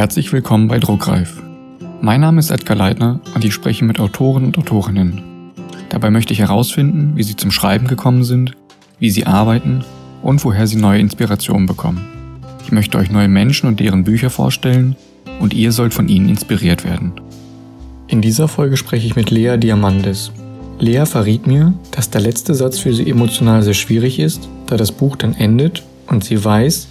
Herzlich 0.00 0.32
willkommen 0.32 0.66
bei 0.66 0.78
Druckreif. 0.78 1.42
Mein 2.00 2.22
Name 2.22 2.40
ist 2.40 2.50
Edgar 2.50 2.74
Leitner 2.74 3.20
und 3.34 3.44
ich 3.44 3.52
spreche 3.52 3.84
mit 3.84 4.00
Autoren 4.00 4.46
und 4.46 4.56
Autorinnen. 4.56 5.52
Dabei 5.90 6.08
möchte 6.08 6.32
ich 6.32 6.38
herausfinden, 6.38 7.12
wie 7.16 7.22
sie 7.22 7.36
zum 7.36 7.50
Schreiben 7.50 7.86
gekommen 7.86 8.24
sind, 8.24 8.56
wie 8.98 9.10
sie 9.10 9.26
arbeiten 9.26 9.84
und 10.22 10.42
woher 10.42 10.66
sie 10.66 10.78
neue 10.78 11.00
Inspirationen 11.00 11.66
bekommen. 11.66 12.00
Ich 12.64 12.72
möchte 12.72 12.96
euch 12.96 13.10
neue 13.10 13.28
Menschen 13.28 13.66
und 13.66 13.78
deren 13.78 14.04
Bücher 14.04 14.30
vorstellen 14.30 14.96
und 15.38 15.52
ihr 15.52 15.70
sollt 15.70 15.92
von 15.92 16.08
ihnen 16.08 16.30
inspiriert 16.30 16.82
werden. 16.82 17.12
In 18.06 18.22
dieser 18.22 18.48
Folge 18.48 18.78
spreche 18.78 19.06
ich 19.06 19.16
mit 19.16 19.30
Lea 19.30 19.58
Diamandis. 19.58 20.32
Lea 20.78 21.04
verriet 21.04 21.46
mir, 21.46 21.74
dass 21.90 22.08
der 22.08 22.22
letzte 22.22 22.54
Satz 22.54 22.78
für 22.78 22.94
sie 22.94 23.10
emotional 23.10 23.62
sehr 23.62 23.74
schwierig 23.74 24.18
ist, 24.18 24.48
da 24.66 24.78
das 24.78 24.92
Buch 24.92 25.16
dann 25.16 25.34
endet 25.34 25.82
und 26.06 26.24
sie 26.24 26.42
weiß, 26.42 26.88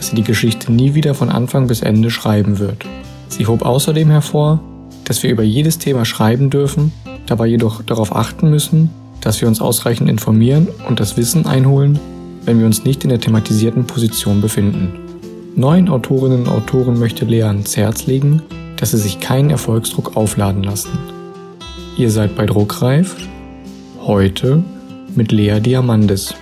dass 0.00 0.08
sie 0.08 0.16
die 0.16 0.24
Geschichte 0.24 0.72
nie 0.72 0.94
wieder 0.94 1.14
von 1.14 1.28
Anfang 1.28 1.66
bis 1.66 1.82
Ende 1.82 2.08
schreiben 2.08 2.58
wird. 2.58 2.86
Sie 3.28 3.46
hob 3.46 3.66
außerdem 3.66 4.08
hervor, 4.08 4.58
dass 5.04 5.22
wir 5.22 5.28
über 5.28 5.42
jedes 5.42 5.76
Thema 5.76 6.06
schreiben 6.06 6.48
dürfen, 6.48 6.90
dabei 7.26 7.48
jedoch 7.48 7.82
darauf 7.82 8.16
achten 8.16 8.48
müssen, 8.48 8.88
dass 9.20 9.42
wir 9.42 9.48
uns 9.48 9.60
ausreichend 9.60 10.08
informieren 10.08 10.68
und 10.88 11.00
das 11.00 11.18
Wissen 11.18 11.44
einholen, 11.44 12.00
wenn 12.46 12.58
wir 12.58 12.64
uns 12.64 12.82
nicht 12.82 13.04
in 13.04 13.10
der 13.10 13.20
thematisierten 13.20 13.84
Position 13.84 14.40
befinden. 14.40 14.98
Neuen 15.54 15.90
Autorinnen 15.90 16.44
und 16.44 16.48
Autoren 16.48 16.98
möchte 16.98 17.26
Lea 17.26 17.42
ans 17.42 17.76
Herz 17.76 18.06
legen, 18.06 18.40
dass 18.78 18.92
sie 18.92 18.98
sich 18.98 19.20
keinen 19.20 19.50
Erfolgsdruck 19.50 20.16
aufladen 20.16 20.62
lassen. 20.62 20.98
Ihr 21.98 22.10
seid 22.10 22.36
bei 22.36 22.46
Druckreif, 22.46 23.16
heute 24.00 24.62
mit 25.14 25.30
Lea 25.30 25.60
Diamandis. 25.60 26.34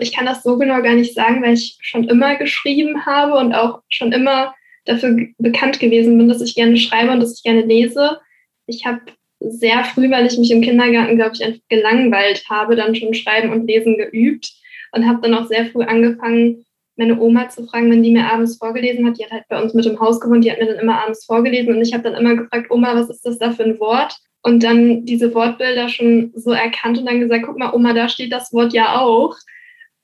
Ich 0.00 0.12
kann 0.12 0.26
das 0.26 0.42
so 0.42 0.58
genau 0.58 0.82
gar 0.82 0.94
nicht 0.94 1.14
sagen, 1.14 1.42
weil 1.42 1.54
ich 1.54 1.78
schon 1.80 2.08
immer 2.08 2.36
geschrieben 2.36 3.06
habe 3.06 3.34
und 3.34 3.54
auch 3.54 3.80
schon 3.88 4.12
immer 4.12 4.54
dafür 4.84 5.16
bekannt 5.38 5.80
gewesen 5.80 6.16
bin, 6.18 6.28
dass 6.28 6.40
ich 6.40 6.54
gerne 6.54 6.76
schreibe 6.76 7.12
und 7.12 7.20
dass 7.20 7.36
ich 7.36 7.42
gerne 7.42 7.62
lese. 7.62 8.18
Ich 8.66 8.86
habe 8.86 9.00
sehr 9.40 9.84
früh, 9.84 10.10
weil 10.10 10.26
ich 10.26 10.38
mich 10.38 10.50
im 10.50 10.60
Kindergarten, 10.60 11.16
glaube 11.16 11.32
ich, 11.34 11.44
einfach 11.44 11.60
gelangweilt 11.68 12.44
habe, 12.48 12.76
dann 12.76 12.94
schon 12.94 13.14
Schreiben 13.14 13.50
und 13.52 13.66
Lesen 13.66 13.96
geübt 13.96 14.52
und 14.92 15.06
habe 15.06 15.20
dann 15.22 15.34
auch 15.34 15.46
sehr 15.46 15.66
früh 15.66 15.82
angefangen, 15.82 16.64
meine 16.96 17.18
Oma 17.18 17.48
zu 17.48 17.66
fragen, 17.66 17.90
wenn 17.90 18.02
die 18.02 18.10
mir 18.10 18.30
abends 18.30 18.58
vorgelesen 18.58 19.06
hat. 19.06 19.18
Die 19.18 19.24
hat 19.24 19.32
halt 19.32 19.44
bei 19.48 19.60
uns 19.60 19.72
mit 19.72 19.86
im 19.86 19.98
Haus 19.98 20.20
gewohnt, 20.20 20.44
die 20.44 20.52
hat 20.52 20.58
mir 20.58 20.66
dann 20.66 20.78
immer 20.78 21.02
abends 21.02 21.24
vorgelesen 21.24 21.74
und 21.74 21.80
ich 21.80 21.94
habe 21.94 22.04
dann 22.04 22.14
immer 22.14 22.36
gefragt, 22.36 22.70
Oma, 22.70 22.94
was 22.94 23.08
ist 23.08 23.24
das 23.24 23.38
da 23.38 23.52
für 23.52 23.64
ein 23.64 23.80
Wort? 23.80 24.16
Und 24.42 24.62
dann 24.62 25.04
diese 25.04 25.34
Wortbilder 25.34 25.88
schon 25.88 26.32
so 26.34 26.52
erkannt 26.52 26.98
und 26.98 27.06
dann 27.06 27.20
gesagt, 27.20 27.44
guck 27.46 27.58
mal, 27.58 27.72
Oma, 27.72 27.92
da 27.92 28.08
steht 28.08 28.32
das 28.32 28.52
Wort 28.52 28.72
ja 28.72 28.98
auch. 28.98 29.36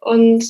Und 0.07 0.45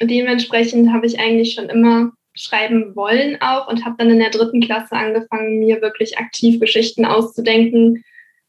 dementsprechend 0.00 0.90
habe 0.90 1.06
ich 1.06 1.20
eigentlich 1.20 1.52
schon 1.52 1.68
immer 1.68 2.12
schreiben 2.34 2.96
wollen 2.96 3.36
auch 3.42 3.68
und 3.68 3.84
habe 3.84 3.96
dann 3.98 4.10
in 4.10 4.18
der 4.18 4.30
dritten 4.30 4.62
Klasse 4.62 4.92
angefangen, 4.92 5.58
mir 5.58 5.82
wirklich 5.82 6.16
aktiv 6.18 6.58
Geschichten 6.60 7.04
auszudenken, 7.04 8.04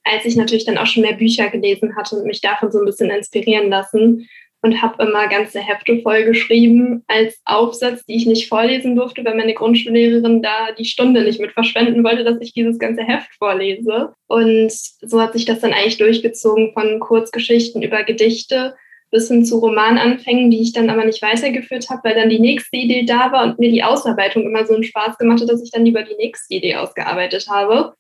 als 0.06 0.24
ich 0.24 0.38
natürlich 0.38 0.66
dann 0.66 0.78
auch 0.78 0.86
schon 0.86 1.04
mehr 1.04 1.16
Bücher 1.16 1.50
gelesen 1.50 1.98
hatte 1.98 2.16
und 2.16 2.26
mich 2.26 2.40
davon 2.40 2.72
so 2.72 2.80
ein 2.80 2.86
bisschen 2.86 3.10
inspirieren 3.10 3.70
lassen 3.70 4.30
und 4.62 4.82
habe 4.82 5.04
immer 5.04 5.28
ganze 5.28 5.60
Hefte 5.60 6.02
voll 6.02 6.24
geschrieben 6.24 7.04
als 7.08 7.42
Aufsatz, 7.44 8.06
die 8.06 8.16
ich 8.16 8.26
nicht 8.26 8.48
vorlesen 8.48 8.96
durfte, 8.96 9.26
weil 9.26 9.36
meine 9.36 9.54
Grundschullehrerin 9.54 10.42
da 10.42 10.72
die 10.78 10.86
Stunde 10.86 11.24
nicht 11.24 11.42
mit 11.42 11.52
verschwenden 11.52 12.06
wollte, 12.06 12.24
dass 12.24 12.40
ich 12.40 12.54
dieses 12.54 12.80
ganze 12.80 13.04
Heft 13.04 13.34
vorlese. 13.38 14.14
Und 14.28 14.72
so 14.72 15.22
hat 15.22 15.34
sich 15.34 15.44
das 15.44 15.60
dann 15.60 15.74
eigentlich 15.74 15.98
durchgezogen 15.98 16.72
von 16.72 17.00
Kurzgeschichten 17.00 17.84
über 17.84 18.04
Gedichte 18.04 18.76
bis 19.12 19.28
hin 19.30 19.46
zu 19.46 19.60
Romananfängen, 19.60 20.52
die 20.52 20.62
ich 20.62 20.74
dann 20.74 20.90
aber 20.90 21.06
nicht 21.06 21.22
weitergeführt 21.22 21.90
habe, 21.90 22.02
weil 22.04 22.16
dann 22.16 22.30
die 22.30 22.40
nächste 22.40 22.76
Idee 22.78 23.04
da 23.04 23.32
war 23.32 23.44
und 23.46 23.60
mir 23.60 23.72
die 23.72 23.84
Ausarbeitung 23.84 24.44
immer 24.44 24.66
so 24.66 24.74
einen 24.74 24.84
Spaß 24.84 25.18
gemacht 25.18 25.42
hat, 25.42 25.50
dass 25.50 25.64
ich 25.64 25.72
dann 25.72 25.86
lieber 25.86 26.04
die 26.04 26.16
nächste 26.16 26.54
Idee 26.54 26.76
ausgearbeitet 26.76 27.48
habe. 27.50 27.96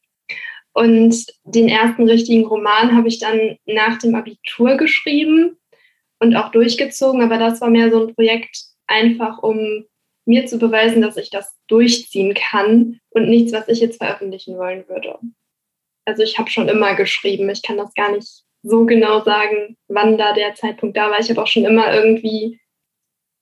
Und 0.73 1.25
den 1.43 1.69
ersten 1.69 2.07
richtigen 2.07 2.45
Roman 2.45 2.95
habe 2.95 3.07
ich 3.07 3.19
dann 3.19 3.57
nach 3.65 3.97
dem 3.97 4.15
Abitur 4.15 4.77
geschrieben 4.77 5.57
und 6.19 6.35
auch 6.35 6.51
durchgezogen, 6.51 7.21
aber 7.21 7.37
das 7.37 7.61
war 7.61 7.69
mehr 7.69 7.89
so 7.89 8.05
ein 8.05 8.13
Projekt 8.13 8.63
einfach, 8.85 9.41
um 9.41 9.85
mir 10.25 10.45
zu 10.45 10.59
beweisen, 10.59 11.01
dass 11.01 11.17
ich 11.17 11.29
das 11.29 11.55
durchziehen 11.67 12.33
kann 12.33 12.99
und 13.09 13.29
nichts, 13.29 13.53
was 13.53 13.67
ich 13.69 13.79
jetzt 13.79 13.97
veröffentlichen 13.97 14.57
wollen 14.57 14.87
würde. 14.87 15.17
Also 16.05 16.23
ich 16.23 16.37
habe 16.37 16.49
schon 16.49 16.69
immer 16.69 16.95
geschrieben, 16.95 17.49
ich 17.49 17.63
kann 17.63 17.77
das 17.77 17.93
gar 17.93 18.11
nicht 18.11 18.43
so 18.67 18.85
genau 18.85 19.23
sagen, 19.23 19.77
wann 19.87 20.17
da 20.17 20.33
der 20.33 20.53
Zeitpunkt 20.55 20.97
da 20.97 21.09
war. 21.09 21.19
Ich 21.19 21.29
habe 21.29 21.41
auch 21.41 21.47
schon 21.47 21.65
immer 21.65 21.93
irgendwie 21.93 22.59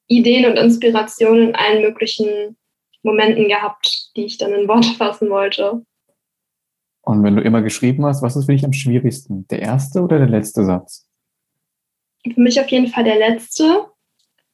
Ideen 0.07 0.45
und 0.45 0.57
Inspirationen 0.57 1.49
in 1.49 1.55
allen 1.55 1.81
möglichen 1.81 2.57
Momenten 3.03 3.47
gehabt, 3.47 4.11
die 4.15 4.25
ich 4.25 4.37
dann 4.37 4.53
in 4.53 4.67
Worte 4.67 4.89
fassen 4.97 5.29
wollte. 5.29 5.83
Und 7.01 7.23
wenn 7.23 7.35
du 7.35 7.41
immer 7.43 7.61
geschrieben 7.61 8.05
hast, 8.05 8.21
was 8.23 8.35
ist 8.35 8.45
für 8.45 8.53
dich 8.53 8.65
am 8.65 8.73
schwierigsten? 8.73 9.47
Der 9.49 9.59
erste 9.59 10.01
oder 10.01 10.17
der 10.17 10.29
letzte 10.29 10.65
Satz? 10.65 11.07
Für 12.23 12.41
mich 12.41 12.59
auf 12.59 12.67
jeden 12.69 12.87
Fall 12.87 13.03
der 13.03 13.17
letzte, 13.17 13.85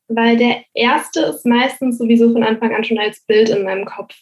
weil 0.09 0.35
der 0.35 0.63
erste 0.73 1.21
ist 1.21 1.45
meistens 1.45 1.97
sowieso 1.97 2.31
von 2.33 2.43
Anfang 2.43 2.75
an 2.75 2.83
schon 2.83 2.99
als 2.99 3.23
Bild 3.25 3.49
in 3.49 3.63
meinem 3.63 3.85
Kopf 3.85 4.13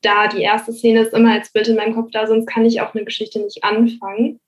da. 0.00 0.28
Die 0.28 0.40
erste 0.40 0.72
Szene 0.72 1.00
ist 1.00 1.12
immer 1.12 1.32
als 1.32 1.52
Bild 1.52 1.68
in 1.68 1.76
meinem 1.76 1.94
Kopf 1.94 2.10
da, 2.12 2.26
sonst 2.26 2.46
kann 2.46 2.64
ich 2.64 2.80
auch 2.80 2.94
eine 2.94 3.04
Geschichte 3.04 3.40
nicht 3.40 3.62
anfangen. 3.62 4.40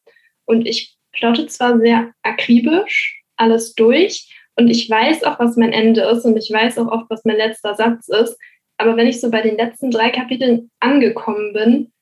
Und 0.47 0.67
ich 0.67 0.98
plotte 1.13 1.47
zwar 1.47 1.79
sehr 1.79 2.13
akribisch 2.23 3.23
alles 3.37 3.75
durch 3.75 4.29
und 4.57 4.69
ich 4.69 4.91
weiß 4.91 5.23
auch, 5.25 5.39
was 5.39 5.57
mein 5.57 5.73
Ende 5.73 6.03
ist 6.03 6.25
und 6.25 6.37
ich 6.37 6.51
weiß 6.51 6.79
auch 6.79 6.89
oft, 6.89 7.07
was 7.09 7.25
mein 7.25 7.37
letzter 7.37 7.75
Satz 7.75 8.09
ist. 8.09 8.37
Aber 8.77 8.97
wenn 8.97 9.07
ich 9.07 9.21
so 9.21 9.31
bei 9.31 9.41
den 9.41 9.57
letzten 9.57 9.91
drei 9.91 10.11
Kapiteln 10.11 10.71
angekommen 10.81 11.53
bin, 11.53 11.93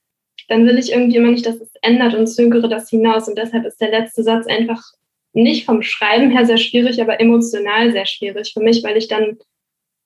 dann 0.49 0.67
will 0.67 0.78
ich 0.78 0.93
irgendwie 0.93 1.17
immer 1.17 1.31
nicht, 1.31 1.44
dass 1.44 1.56
es 1.56 1.71
ändert 1.83 2.15
und 2.15 2.27
zögere 2.27 2.69
das 2.69 2.89
hinaus. 2.89 3.28
Und 3.28 3.37
deshalb 3.37 3.67
ist 3.67 3.81
der 3.81 3.91
letzte 3.91 4.22
Satz 4.22 4.47
einfach 4.47 4.83
nicht 5.34 5.67
vom 5.67 5.83
Schreiben 5.83 6.31
her 6.31 6.47
sehr 6.47 6.56
schwierig, 6.56 7.00
aber 7.00 7.21
emotional 7.21 7.93
sehr 7.93 8.06
schwierig 8.06 8.53
für 8.55 8.61
mich, 8.61 8.83
weil 8.83 8.97
ich 8.97 9.09
dann 9.09 9.38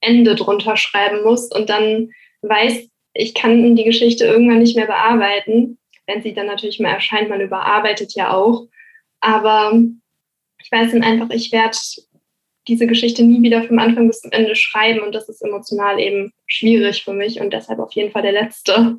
Ende 0.00 0.34
drunter 0.34 0.76
schreiben 0.76 1.22
muss 1.22 1.52
und 1.52 1.70
dann 1.70 2.10
weiß, 2.42 2.88
ich 3.14 3.34
kann 3.34 3.76
die 3.76 3.84
Geschichte 3.84 4.24
irgendwann 4.24 4.58
nicht 4.58 4.76
mehr 4.76 4.86
bearbeiten. 4.86 5.78
Wenn 6.06 6.22
sie 6.22 6.34
dann 6.34 6.46
natürlich 6.46 6.80
mal 6.80 6.90
erscheint, 6.90 7.28
man 7.28 7.40
überarbeitet 7.40 8.14
ja 8.14 8.32
auch. 8.32 8.66
Aber 9.20 9.72
ich 10.62 10.70
weiß 10.70 10.92
dann 10.92 11.02
einfach, 11.02 11.30
ich 11.30 11.52
werde 11.52 11.76
diese 12.68 12.86
Geschichte 12.86 13.24
nie 13.24 13.42
wieder 13.42 13.62
vom 13.64 13.78
Anfang 13.78 14.06
bis 14.06 14.20
zum 14.20 14.32
Ende 14.32 14.54
schreiben 14.54 15.00
und 15.00 15.14
das 15.14 15.28
ist 15.28 15.42
emotional 15.42 15.98
eben 15.98 16.32
schwierig 16.46 17.04
für 17.04 17.12
mich 17.12 17.40
und 17.40 17.52
deshalb 17.52 17.78
auf 17.78 17.92
jeden 17.92 18.12
Fall 18.12 18.22
der 18.22 18.32
letzte. 18.32 18.98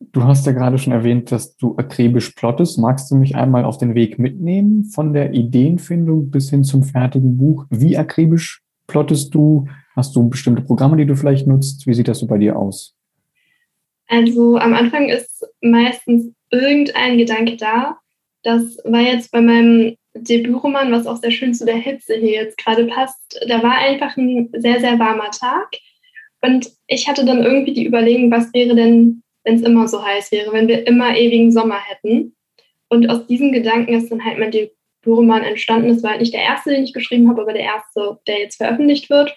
Du 0.00 0.24
hast 0.24 0.46
ja 0.46 0.52
gerade 0.52 0.78
schon 0.78 0.92
erwähnt, 0.92 1.32
dass 1.32 1.56
du 1.56 1.76
akribisch 1.76 2.30
plottest. 2.30 2.78
Magst 2.78 3.10
du 3.10 3.16
mich 3.16 3.34
einmal 3.34 3.64
auf 3.64 3.78
den 3.78 3.94
Weg 3.94 4.18
mitnehmen, 4.18 4.84
von 4.84 5.12
der 5.12 5.34
Ideenfindung 5.34 6.30
bis 6.30 6.50
hin 6.50 6.62
zum 6.62 6.82
fertigen 6.82 7.36
Buch? 7.36 7.66
Wie 7.70 7.96
akribisch 7.96 8.62
plottest 8.86 9.34
du? 9.34 9.66
Hast 9.96 10.14
du 10.14 10.28
bestimmte 10.28 10.62
Programme, 10.62 10.96
die 10.96 11.06
du 11.06 11.16
vielleicht 11.16 11.46
nutzt? 11.46 11.86
Wie 11.86 11.94
sieht 11.94 12.08
das 12.08 12.20
so 12.20 12.26
bei 12.26 12.38
dir 12.38 12.56
aus? 12.56 12.96
Also 14.06 14.56
am 14.56 14.72
Anfang 14.72 15.08
ist 15.08 15.44
meistens 15.60 16.32
irgendein 16.50 17.18
Gedanke 17.18 17.56
da. 17.56 17.98
Das 18.42 18.78
war 18.84 19.00
jetzt 19.00 19.30
bei 19.30 19.40
meinem 19.40 19.96
Debütroman, 20.14 20.92
was 20.92 21.06
auch 21.06 21.16
sehr 21.16 21.30
schön 21.30 21.54
zu 21.54 21.66
der 21.66 21.76
Hitze 21.76 22.14
hier 22.14 22.32
jetzt 22.32 22.58
gerade 22.58 22.86
passt. 22.86 23.40
Da 23.48 23.62
war 23.62 23.78
einfach 23.78 24.16
ein 24.16 24.50
sehr, 24.56 24.80
sehr 24.80 24.98
warmer 24.98 25.30
Tag. 25.30 25.68
Und 26.40 26.70
ich 26.86 27.08
hatte 27.08 27.24
dann 27.24 27.42
irgendwie 27.42 27.74
die 27.74 27.86
Überlegung, 27.86 28.30
was 28.30 28.52
wäre 28.52 28.74
denn 28.74 29.22
wenn 29.48 29.56
es 29.56 29.62
immer 29.62 29.88
so 29.88 30.04
heiß 30.04 30.30
wäre, 30.30 30.52
wenn 30.52 30.68
wir 30.68 30.86
immer 30.86 31.16
ewigen 31.16 31.50
Sommer 31.50 31.78
hätten. 31.80 32.36
Und 32.88 33.08
aus 33.08 33.26
diesem 33.26 33.50
Gedanken 33.50 33.94
ist 33.94 34.10
dann 34.10 34.24
halt 34.24 34.38
mein 34.38 34.50
Debütroman 34.50 35.42
entstanden. 35.42 35.88
Das 35.88 36.02
war 36.02 36.10
halt 36.10 36.20
nicht 36.20 36.34
der 36.34 36.42
erste, 36.42 36.70
den 36.70 36.84
ich 36.84 36.92
geschrieben 36.92 37.28
habe, 37.28 37.42
aber 37.42 37.54
der 37.54 37.62
erste, 37.62 38.18
der 38.26 38.40
jetzt 38.40 38.56
veröffentlicht 38.56 39.08
wird. 39.08 39.34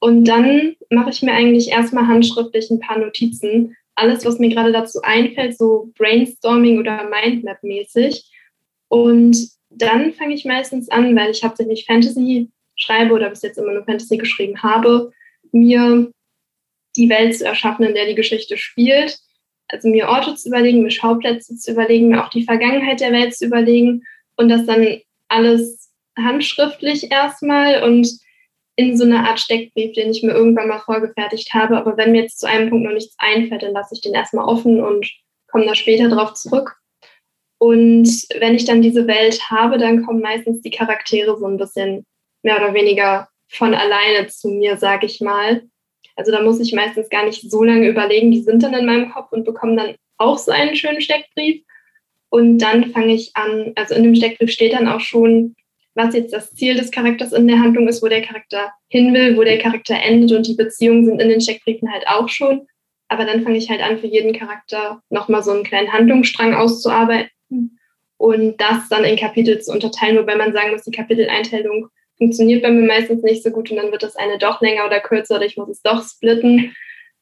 Und 0.00 0.24
dann 0.24 0.76
mache 0.90 1.10
ich 1.10 1.22
mir 1.22 1.32
eigentlich 1.32 1.68
erstmal 1.68 2.06
handschriftlich 2.06 2.70
ein 2.70 2.80
paar 2.80 2.98
Notizen. 2.98 3.76
Alles, 3.96 4.24
was 4.24 4.38
mir 4.38 4.48
gerade 4.48 4.72
dazu 4.72 5.00
einfällt, 5.02 5.56
so 5.56 5.92
Brainstorming 5.96 6.78
oder 6.78 7.08
Mindmap-mäßig. 7.08 8.24
Und 8.88 9.36
dann 9.70 10.12
fange 10.12 10.34
ich 10.34 10.44
meistens 10.44 10.88
an, 10.88 11.14
weil 11.16 11.30
ich 11.30 11.44
hauptsächlich 11.44 11.86
Fantasy 11.86 12.50
schreibe 12.76 13.14
oder 13.14 13.30
bis 13.30 13.42
jetzt 13.42 13.58
immer 13.58 13.72
nur 13.72 13.84
Fantasy 13.84 14.16
geschrieben 14.16 14.62
habe, 14.62 15.12
mir 15.52 16.10
die 16.96 17.08
Welt 17.08 17.36
zu 17.36 17.44
erschaffen, 17.44 17.86
in 17.86 17.94
der 17.94 18.06
die 18.06 18.14
Geschichte 18.14 18.56
spielt. 18.56 19.18
Also 19.68 19.88
mir 19.88 20.08
Orte 20.08 20.34
zu 20.34 20.48
überlegen, 20.48 20.82
mir 20.82 20.90
Schauplätze 20.90 21.56
zu 21.56 21.72
überlegen, 21.72 22.08
mir 22.08 22.24
auch 22.24 22.30
die 22.30 22.44
Vergangenheit 22.44 23.00
der 23.00 23.12
Welt 23.12 23.34
zu 23.34 23.46
überlegen 23.46 24.02
und 24.36 24.48
das 24.48 24.66
dann 24.66 24.86
alles 25.28 25.90
handschriftlich 26.16 27.10
erstmal 27.10 27.82
und 27.82 28.08
in 28.76 28.96
so 28.96 29.04
einer 29.04 29.28
Art 29.28 29.40
Steckbrief, 29.40 29.92
den 29.94 30.10
ich 30.10 30.22
mir 30.22 30.32
irgendwann 30.32 30.68
mal 30.68 30.80
vorgefertigt 30.80 31.54
habe. 31.54 31.76
Aber 31.76 31.96
wenn 31.96 32.12
mir 32.12 32.22
jetzt 32.22 32.40
zu 32.40 32.48
einem 32.48 32.70
Punkt 32.70 32.84
noch 32.84 32.92
nichts 32.92 33.14
einfällt, 33.18 33.62
dann 33.62 33.72
lasse 33.72 33.94
ich 33.94 34.00
den 34.00 34.14
erstmal 34.14 34.46
offen 34.46 34.82
und 34.82 35.08
komme 35.48 35.66
da 35.66 35.74
später 35.74 36.08
drauf 36.08 36.34
zurück. 36.34 36.76
Und 37.58 38.08
wenn 38.40 38.54
ich 38.54 38.64
dann 38.64 38.82
diese 38.82 39.06
Welt 39.06 39.48
habe, 39.48 39.78
dann 39.78 40.04
kommen 40.04 40.20
meistens 40.20 40.60
die 40.60 40.70
Charaktere 40.70 41.38
so 41.38 41.46
ein 41.46 41.56
bisschen 41.56 42.04
mehr 42.42 42.56
oder 42.56 42.74
weniger 42.74 43.28
von 43.48 43.74
alleine 43.74 44.26
zu 44.26 44.48
mir, 44.48 44.76
sage 44.76 45.06
ich 45.06 45.20
mal. 45.20 45.62
Also 46.16 46.32
da 46.32 46.42
muss 46.42 46.60
ich 46.60 46.72
meistens 46.72 47.08
gar 47.08 47.24
nicht 47.24 47.48
so 47.50 47.62
lange 47.62 47.88
überlegen, 47.88 48.30
die 48.30 48.42
sind 48.42 48.62
dann 48.62 48.74
in 48.74 48.86
meinem 48.86 49.10
Kopf 49.10 49.32
und 49.32 49.44
bekommen 49.44 49.76
dann 49.76 49.94
auch 50.18 50.38
so 50.38 50.52
einen 50.52 50.76
schönen 50.76 51.00
Steckbrief. 51.00 51.64
Und 52.28 52.58
dann 52.58 52.90
fange 52.90 53.14
ich 53.14 53.30
an, 53.34 53.72
also 53.76 53.94
in 53.94 54.02
dem 54.02 54.14
Steckbrief 54.14 54.50
steht 54.50 54.72
dann 54.72 54.88
auch 54.88 55.00
schon, 55.00 55.54
was 55.94 56.14
jetzt 56.14 56.32
das 56.32 56.52
Ziel 56.54 56.74
des 56.74 56.90
Charakters 56.90 57.32
in 57.32 57.46
der 57.46 57.60
Handlung 57.60 57.88
ist, 57.88 58.02
wo 58.02 58.08
der 58.08 58.22
Charakter 58.22 58.72
hin 58.88 59.14
will, 59.14 59.36
wo 59.36 59.44
der 59.44 59.58
Charakter 59.58 59.94
endet 59.94 60.36
und 60.36 60.46
die 60.46 60.54
Beziehungen 60.54 61.04
sind 61.04 61.20
in 61.20 61.28
den 61.28 61.40
Steckbriefen 61.40 61.90
halt 61.90 62.06
auch 62.08 62.28
schon. 62.28 62.66
Aber 63.08 63.24
dann 63.24 63.42
fange 63.42 63.58
ich 63.58 63.70
halt 63.70 63.82
an, 63.82 63.98
für 63.98 64.06
jeden 64.06 64.32
Charakter 64.32 65.00
nochmal 65.10 65.42
so 65.42 65.52
einen 65.52 65.62
kleinen 65.62 65.92
Handlungsstrang 65.92 66.54
auszuarbeiten 66.54 67.30
und 68.16 68.60
das 68.60 68.88
dann 68.88 69.04
in 69.04 69.16
Kapitel 69.16 69.60
zu 69.60 69.72
unterteilen, 69.72 70.18
wobei 70.18 70.36
man 70.36 70.52
sagen 70.52 70.72
muss, 70.72 70.82
die 70.82 70.90
Kapiteleinteilung 70.90 71.88
funktioniert 72.16 72.62
bei 72.62 72.70
mir 72.70 72.86
meistens 72.86 73.22
nicht 73.22 73.42
so 73.42 73.50
gut 73.50 73.70
und 73.70 73.76
dann 73.76 73.92
wird 73.92 74.02
das 74.02 74.16
eine 74.16 74.38
doch 74.38 74.60
länger 74.60 74.86
oder 74.86 75.00
kürzer 75.00 75.36
oder 75.36 75.44
ich 75.44 75.56
muss 75.56 75.68
es 75.68 75.82
doch 75.82 76.02
splitten. 76.02 76.74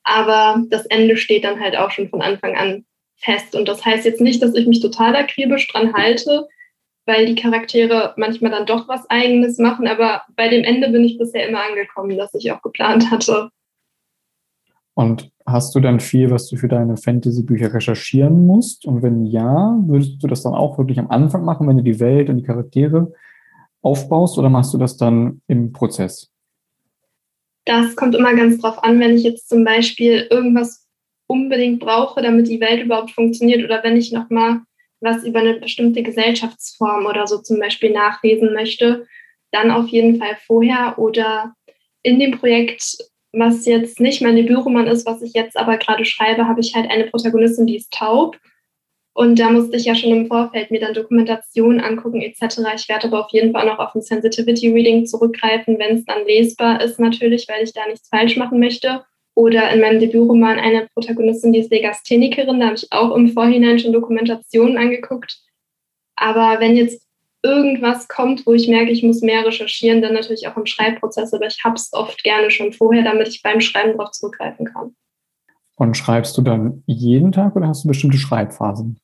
Aber 0.04 0.62
das 0.68 0.86
Ende 0.86 1.16
steht 1.16 1.44
dann 1.44 1.60
halt 1.60 1.76
auch 1.76 1.90
schon 1.90 2.08
von 2.08 2.22
Anfang 2.22 2.56
an 2.56 2.84
fest. 3.16 3.54
Und 3.54 3.68
das 3.68 3.84
heißt 3.84 4.04
jetzt 4.04 4.20
nicht, 4.20 4.42
dass 4.42 4.54
ich 4.54 4.66
mich 4.66 4.80
total 4.80 5.14
akribisch 5.16 5.68
dran 5.68 5.94
halte, 5.94 6.48
weil 7.06 7.26
die 7.26 7.34
Charaktere 7.34 8.14
manchmal 8.16 8.50
dann 8.50 8.66
doch 8.66 8.88
was 8.88 9.08
Eigenes 9.10 9.58
machen. 9.58 9.86
Aber 9.86 10.22
bei 10.36 10.48
dem 10.48 10.64
Ende 10.64 10.88
bin 10.90 11.04
ich 11.04 11.18
bisher 11.18 11.48
immer 11.48 11.60
angekommen, 11.68 12.16
das 12.16 12.34
ich 12.34 12.52
auch 12.52 12.62
geplant 12.62 13.10
hatte. 13.10 13.50
Und 14.94 15.30
hast 15.46 15.74
du 15.74 15.80
dann 15.80 16.00
viel, 16.00 16.30
was 16.30 16.48
du 16.48 16.56
für 16.56 16.68
deine 16.68 16.96
Fantasy-Bücher 16.96 17.72
recherchieren 17.72 18.46
musst? 18.46 18.84
Und 18.84 19.02
wenn 19.02 19.24
ja, 19.24 19.78
würdest 19.86 20.22
du 20.22 20.26
das 20.26 20.42
dann 20.42 20.54
auch 20.54 20.78
wirklich 20.78 20.98
am 20.98 21.10
Anfang 21.10 21.44
machen, 21.44 21.66
wenn 21.66 21.78
du 21.78 21.82
die 21.82 21.98
Welt 21.98 22.28
und 22.28 22.36
die 22.36 22.42
Charaktere 22.42 23.12
aufbaust, 23.80 24.38
oder 24.38 24.48
machst 24.48 24.72
du 24.74 24.78
das 24.78 24.96
dann 24.96 25.40
im 25.48 25.72
Prozess? 25.72 26.30
Das 27.64 27.96
kommt 27.96 28.14
immer 28.14 28.34
ganz 28.34 28.60
drauf 28.60 28.82
an, 28.84 29.00
wenn 29.00 29.16
ich 29.16 29.22
jetzt 29.22 29.48
zum 29.48 29.64
Beispiel 29.64 30.26
irgendwas 30.30 30.86
unbedingt 31.26 31.80
brauche, 31.80 32.20
damit 32.20 32.48
die 32.48 32.60
Welt 32.60 32.84
überhaupt 32.84 33.12
funktioniert, 33.12 33.64
oder 33.64 33.82
wenn 33.82 33.96
ich 33.96 34.12
nochmal 34.12 34.60
was 35.02 35.24
über 35.24 35.40
eine 35.40 35.54
bestimmte 35.54 36.02
Gesellschaftsform 36.02 37.06
oder 37.06 37.26
so 37.26 37.38
zum 37.38 37.58
Beispiel 37.58 37.90
nachlesen 37.90 38.52
möchte, 38.52 39.06
dann 39.50 39.70
auf 39.70 39.88
jeden 39.88 40.18
Fall 40.18 40.36
vorher 40.46 40.98
oder 40.98 41.54
in 42.02 42.18
dem 42.18 42.38
Projekt 42.38 42.96
was 43.32 43.64
jetzt 43.64 43.98
nicht 43.98 44.20
mein 44.20 44.36
Debütroman 44.36 44.86
ist, 44.86 45.06
was 45.06 45.22
ich 45.22 45.32
jetzt 45.32 45.56
aber 45.56 45.78
gerade 45.78 46.04
schreibe, 46.04 46.46
habe 46.46 46.60
ich 46.60 46.74
halt 46.74 46.90
eine 46.90 47.04
Protagonistin, 47.04 47.66
die 47.66 47.76
ist 47.76 47.92
taub. 47.92 48.38
Und 49.14 49.38
da 49.38 49.50
musste 49.50 49.76
ich 49.76 49.84
ja 49.84 49.94
schon 49.94 50.10
im 50.10 50.26
Vorfeld 50.26 50.70
mir 50.70 50.80
dann 50.80 50.94
Dokumentation 50.94 51.80
angucken 51.80 52.22
etc. 52.22 52.60
Ich 52.74 52.88
werde 52.88 53.08
aber 53.08 53.24
auf 53.24 53.30
jeden 53.30 53.52
Fall 53.52 53.66
noch 53.66 53.78
auf 53.78 53.94
ein 53.94 54.00
Sensitivity 54.00 54.72
Reading 54.72 55.06
zurückgreifen, 55.06 55.78
wenn 55.78 55.96
es 55.96 56.04
dann 56.06 56.24
lesbar 56.24 56.80
ist 56.80 56.98
natürlich, 56.98 57.46
weil 57.48 57.62
ich 57.62 57.74
da 57.74 57.86
nichts 57.86 58.08
falsch 58.08 58.36
machen 58.36 58.58
möchte. 58.58 59.04
Oder 59.34 59.70
in 59.70 59.80
meinem 59.80 59.98
Debütroman 59.98 60.58
eine 60.58 60.88
Protagonistin, 60.94 61.52
die 61.52 61.60
ist 61.60 61.70
Legasthenikerin, 61.70 62.60
da 62.60 62.66
habe 62.66 62.76
ich 62.76 62.92
auch 62.92 63.14
im 63.14 63.28
Vorhinein 63.28 63.78
schon 63.78 63.92
Dokumentationen 63.92 64.76
angeguckt. 64.76 65.40
Aber 66.16 66.60
wenn 66.60 66.76
jetzt 66.76 67.06
irgendwas 67.42 68.08
kommt, 68.08 68.46
wo 68.46 68.52
ich 68.52 68.68
merke, 68.68 68.90
ich 68.90 69.02
muss 69.02 69.22
mehr 69.22 69.44
recherchieren, 69.44 70.02
dann 70.02 70.14
natürlich 70.14 70.46
auch 70.48 70.56
im 70.56 70.66
Schreibprozess, 70.66 71.32
aber 71.34 71.46
ich 71.46 71.58
habe 71.64 71.74
es 71.74 71.92
oft 71.92 72.22
gerne 72.22 72.50
schon 72.50 72.72
vorher, 72.72 73.02
damit 73.02 73.28
ich 73.28 73.42
beim 73.42 73.60
Schreiben 73.60 73.96
darauf 73.96 74.12
zurückgreifen 74.12 74.66
kann. 74.66 74.94
Und 75.76 75.96
schreibst 75.96 76.36
du 76.36 76.42
dann 76.42 76.82
jeden 76.86 77.32
Tag 77.32 77.56
oder 77.56 77.68
hast 77.68 77.84
du 77.84 77.88
bestimmte 77.88 78.18
Schreibphasen? 78.18 79.00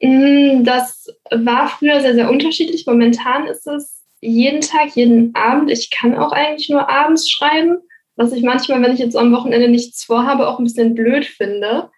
Mm, 0.00 0.64
das 0.64 1.06
war 1.30 1.68
früher 1.68 2.00
sehr, 2.00 2.14
sehr 2.14 2.30
unterschiedlich. 2.30 2.86
Momentan 2.86 3.46
ist 3.46 3.66
es 3.66 4.02
jeden 4.20 4.60
Tag, 4.60 4.94
jeden 4.94 5.34
Abend. 5.34 5.70
Ich 5.70 5.90
kann 5.90 6.16
auch 6.16 6.32
eigentlich 6.32 6.68
nur 6.68 6.88
abends 6.88 7.30
schreiben, 7.30 7.78
was 8.16 8.32
ich 8.32 8.42
manchmal, 8.42 8.82
wenn 8.82 8.92
ich 8.92 8.98
jetzt 8.98 9.16
am 9.16 9.32
Wochenende 9.32 9.68
nichts 9.68 10.04
vorhabe, 10.04 10.48
auch 10.48 10.58
ein 10.58 10.64
bisschen 10.64 10.94
blöd 10.94 11.24
finde. 11.24 11.90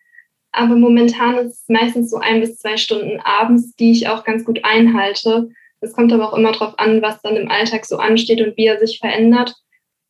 Aber 0.52 0.76
momentan 0.76 1.38
ist 1.38 1.62
es 1.62 1.68
meistens 1.68 2.10
so 2.10 2.18
ein 2.18 2.40
bis 2.40 2.58
zwei 2.58 2.76
Stunden 2.76 3.20
abends, 3.20 3.74
die 3.74 3.90
ich 3.90 4.08
auch 4.08 4.22
ganz 4.22 4.44
gut 4.44 4.60
einhalte. 4.64 5.48
Es 5.80 5.92
kommt 5.92 6.12
aber 6.12 6.28
auch 6.28 6.36
immer 6.36 6.52
darauf 6.52 6.78
an, 6.78 7.02
was 7.02 7.20
dann 7.22 7.36
im 7.36 7.50
Alltag 7.50 7.84
so 7.84 7.96
ansteht 7.96 8.40
und 8.40 8.56
wie 8.56 8.66
er 8.66 8.78
sich 8.78 9.00
verändert. 9.00 9.54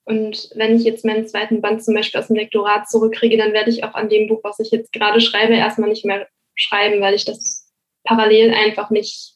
Und 0.04 0.50
wenn 0.54 0.76
ich 0.76 0.84
jetzt 0.84 1.04
meinen 1.04 1.26
zweiten 1.26 1.62
Band 1.62 1.82
zum 1.82 1.94
Beispiel 1.94 2.20
aus 2.20 2.26
dem 2.26 2.36
Lektorat 2.36 2.88
zurückkriege, 2.88 3.38
dann 3.38 3.54
werde 3.54 3.70
ich 3.70 3.84
auch 3.84 3.94
an 3.94 4.10
dem 4.10 4.28
Buch, 4.28 4.40
was 4.42 4.60
ich 4.60 4.70
jetzt 4.70 4.92
gerade 4.92 5.20
schreibe, 5.20 5.54
erstmal 5.54 5.88
nicht 5.88 6.04
mehr 6.04 6.28
schreiben, 6.54 7.00
weil 7.00 7.14
ich 7.14 7.24
das 7.24 7.72
parallel 8.04 8.52
einfach 8.52 8.90
nicht 8.90 9.32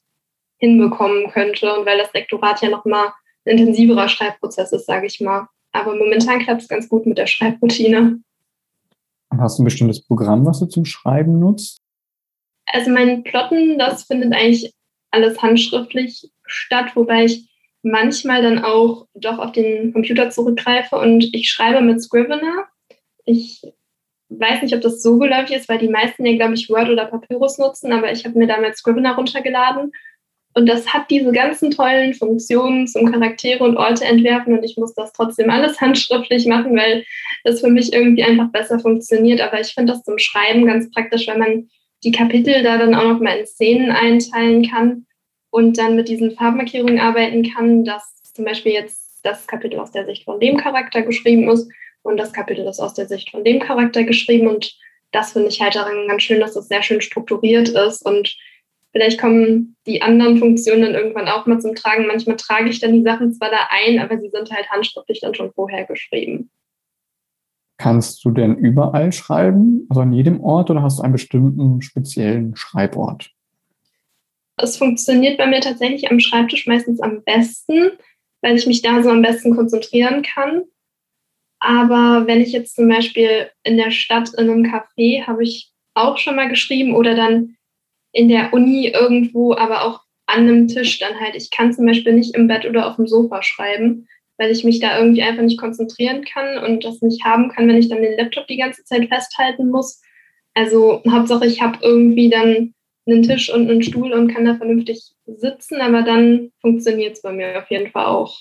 hinbekommen 0.58 1.30
könnte 1.30 1.74
und 1.74 1.86
weil 1.86 1.98
das 1.98 2.12
Lektorat 2.12 2.60
ja 2.60 2.68
nochmal 2.68 3.12
ein 3.46 3.56
intensiverer 3.56 4.08
Schreibprozess 4.08 4.72
ist, 4.72 4.86
sage 4.86 5.06
ich 5.06 5.20
mal. 5.20 5.48
Aber 5.72 5.94
momentan 5.94 6.40
klappt 6.40 6.62
es 6.62 6.68
ganz 6.68 6.88
gut 6.88 7.06
mit 7.06 7.18
der 7.18 7.26
Schreibroutine. 7.26 8.20
Hast 9.36 9.58
du 9.58 9.62
ein 9.62 9.64
bestimmtes 9.64 10.04
Programm, 10.04 10.46
was 10.46 10.60
du 10.60 10.66
zum 10.66 10.84
Schreiben 10.84 11.38
nutzt? 11.38 11.82
Also 12.66 12.90
mein 12.90 13.22
Plotten, 13.22 13.78
das 13.78 14.04
findet 14.04 14.32
eigentlich 14.32 14.72
alles 15.10 15.40
handschriftlich 15.40 16.30
statt, 16.44 16.94
wobei 16.94 17.24
ich 17.24 17.48
manchmal 17.82 18.42
dann 18.42 18.58
auch 18.64 19.06
doch 19.14 19.38
auf 19.38 19.52
den 19.52 19.92
Computer 19.92 20.30
zurückgreife 20.30 20.96
und 20.96 21.32
ich 21.34 21.50
schreibe 21.50 21.80
mit 21.80 22.02
Scrivener. 22.02 22.66
Ich 23.24 23.62
weiß 24.30 24.62
nicht, 24.62 24.74
ob 24.74 24.80
das 24.82 25.02
so 25.02 25.18
geläufig 25.18 25.56
ist, 25.56 25.68
weil 25.68 25.78
die 25.78 25.88
meisten 25.88 26.26
ja, 26.26 26.36
glaube 26.36 26.54
ich, 26.54 26.68
Word 26.68 26.90
oder 26.90 27.06
Papyrus 27.06 27.58
nutzen, 27.58 27.92
aber 27.92 28.12
ich 28.12 28.24
habe 28.24 28.38
mir 28.38 28.46
damals 28.46 28.78
Scrivener 28.78 29.14
runtergeladen 29.14 29.92
und 30.58 30.66
das 30.66 30.92
hat 30.92 31.08
diese 31.08 31.30
ganzen 31.30 31.70
tollen 31.70 32.14
Funktionen 32.14 32.88
zum 32.88 33.12
Charaktere 33.12 33.62
und 33.62 33.76
Orte 33.76 34.04
entwerfen 34.04 34.58
und 34.58 34.64
ich 34.64 34.76
muss 34.76 34.92
das 34.92 35.12
trotzdem 35.12 35.50
alles 35.50 35.80
handschriftlich 35.80 36.46
machen, 36.46 36.76
weil 36.76 37.04
das 37.44 37.60
für 37.60 37.70
mich 37.70 37.92
irgendwie 37.92 38.24
einfach 38.24 38.50
besser 38.50 38.80
funktioniert. 38.80 39.40
Aber 39.40 39.60
ich 39.60 39.68
finde 39.68 39.92
das 39.92 40.02
zum 40.02 40.18
Schreiben 40.18 40.66
ganz 40.66 40.90
praktisch, 40.90 41.28
weil 41.28 41.38
man 41.38 41.70
die 42.02 42.10
Kapitel 42.10 42.64
da 42.64 42.76
dann 42.76 42.96
auch 42.96 43.04
noch 43.04 43.20
mal 43.20 43.38
in 43.38 43.46
Szenen 43.46 43.92
einteilen 43.92 44.68
kann 44.68 45.06
und 45.50 45.78
dann 45.78 45.94
mit 45.94 46.08
diesen 46.08 46.32
Farbmarkierungen 46.32 46.98
arbeiten 46.98 47.48
kann, 47.48 47.84
dass 47.84 48.20
zum 48.34 48.44
Beispiel 48.44 48.72
jetzt 48.72 49.20
das 49.22 49.46
Kapitel 49.46 49.78
aus 49.78 49.92
der 49.92 50.06
Sicht 50.06 50.24
von 50.24 50.40
dem 50.40 50.56
Charakter 50.56 51.02
geschrieben 51.02 51.48
ist 51.48 51.70
und 52.02 52.16
das 52.16 52.32
Kapitel 52.32 52.66
ist 52.66 52.80
aus 52.80 52.94
der 52.94 53.06
Sicht 53.06 53.30
von 53.30 53.44
dem 53.44 53.60
Charakter 53.60 54.02
geschrieben 54.02 54.48
und 54.48 54.74
das 55.12 55.34
finde 55.34 55.50
ich 55.50 55.60
halt 55.60 55.76
daran 55.76 56.08
ganz 56.08 56.24
schön, 56.24 56.40
dass 56.40 56.54
das 56.54 56.66
sehr 56.66 56.82
schön 56.82 57.00
strukturiert 57.00 57.68
ist 57.68 58.04
und 58.04 58.36
Vielleicht 58.98 59.20
kommen 59.20 59.76
die 59.86 60.02
anderen 60.02 60.38
Funktionen 60.38 60.82
dann 60.82 60.94
irgendwann 60.96 61.28
auch 61.28 61.46
mal 61.46 61.60
zum 61.60 61.76
Tragen. 61.76 62.08
Manchmal 62.08 62.34
trage 62.34 62.68
ich 62.68 62.80
dann 62.80 62.92
die 62.92 63.04
Sachen 63.04 63.32
zwar 63.32 63.48
da 63.48 63.68
ein, 63.70 64.00
aber 64.00 64.18
sie 64.18 64.28
sind 64.28 64.50
halt 64.50 64.68
handschriftlich 64.70 65.20
dann 65.20 65.36
schon 65.36 65.52
vorher 65.52 65.84
geschrieben. 65.84 66.50
Kannst 67.76 68.24
du 68.24 68.32
denn 68.32 68.56
überall 68.56 69.12
schreiben, 69.12 69.86
also 69.88 70.00
an 70.00 70.12
jedem 70.12 70.40
Ort, 70.40 70.68
oder 70.70 70.82
hast 70.82 70.98
du 70.98 71.04
einen 71.04 71.12
bestimmten 71.12 71.80
speziellen 71.80 72.56
Schreibort? 72.56 73.30
Es 74.56 74.76
funktioniert 74.76 75.38
bei 75.38 75.46
mir 75.46 75.60
tatsächlich 75.60 76.10
am 76.10 76.18
Schreibtisch 76.18 76.66
meistens 76.66 76.98
am 76.98 77.22
besten, 77.22 77.92
weil 78.42 78.56
ich 78.56 78.66
mich 78.66 78.82
da 78.82 79.00
so 79.04 79.10
am 79.10 79.22
besten 79.22 79.54
konzentrieren 79.54 80.22
kann. 80.22 80.64
Aber 81.60 82.26
wenn 82.26 82.40
ich 82.40 82.50
jetzt 82.50 82.74
zum 82.74 82.88
Beispiel 82.88 83.48
in 83.62 83.76
der 83.76 83.92
Stadt 83.92 84.34
in 84.34 84.50
einem 84.50 84.64
Café 84.64 85.24
habe 85.28 85.44
ich 85.44 85.70
auch 85.94 86.18
schon 86.18 86.34
mal 86.34 86.48
geschrieben 86.48 86.96
oder 86.96 87.14
dann 87.14 87.54
in 88.12 88.28
der 88.28 88.52
Uni 88.52 88.88
irgendwo, 88.88 89.54
aber 89.54 89.84
auch 89.84 90.00
an 90.26 90.40
einem 90.40 90.68
Tisch 90.68 90.98
dann 90.98 91.18
halt. 91.20 91.34
Ich 91.34 91.50
kann 91.50 91.72
zum 91.72 91.86
Beispiel 91.86 92.12
nicht 92.12 92.34
im 92.34 92.48
Bett 92.48 92.66
oder 92.66 92.86
auf 92.86 92.96
dem 92.96 93.06
Sofa 93.06 93.42
schreiben, 93.42 94.06
weil 94.36 94.50
ich 94.50 94.64
mich 94.64 94.78
da 94.78 94.98
irgendwie 94.98 95.22
einfach 95.22 95.42
nicht 95.42 95.58
konzentrieren 95.58 96.24
kann 96.24 96.58
und 96.64 96.84
das 96.84 97.02
nicht 97.02 97.24
haben 97.24 97.48
kann, 97.48 97.68
wenn 97.68 97.76
ich 97.76 97.88
dann 97.88 98.02
den 98.02 98.16
Laptop 98.16 98.46
die 98.46 98.58
ganze 98.58 98.84
Zeit 98.84 99.08
festhalten 99.08 99.70
muss. 99.70 100.00
Also 100.54 101.02
Hauptsache, 101.08 101.46
ich 101.46 101.62
habe 101.62 101.78
irgendwie 101.82 102.30
dann 102.30 102.74
einen 103.06 103.22
Tisch 103.22 103.52
und 103.52 103.70
einen 103.70 103.82
Stuhl 103.82 104.12
und 104.12 104.28
kann 104.28 104.44
da 104.44 104.56
vernünftig 104.56 105.14
sitzen, 105.26 105.80
aber 105.80 106.02
dann 106.02 106.50
funktioniert 106.60 107.16
es 107.16 107.22
bei 107.22 107.32
mir 107.32 107.58
auf 107.58 107.70
jeden 107.70 107.90
Fall 107.90 108.06
auch. 108.06 108.38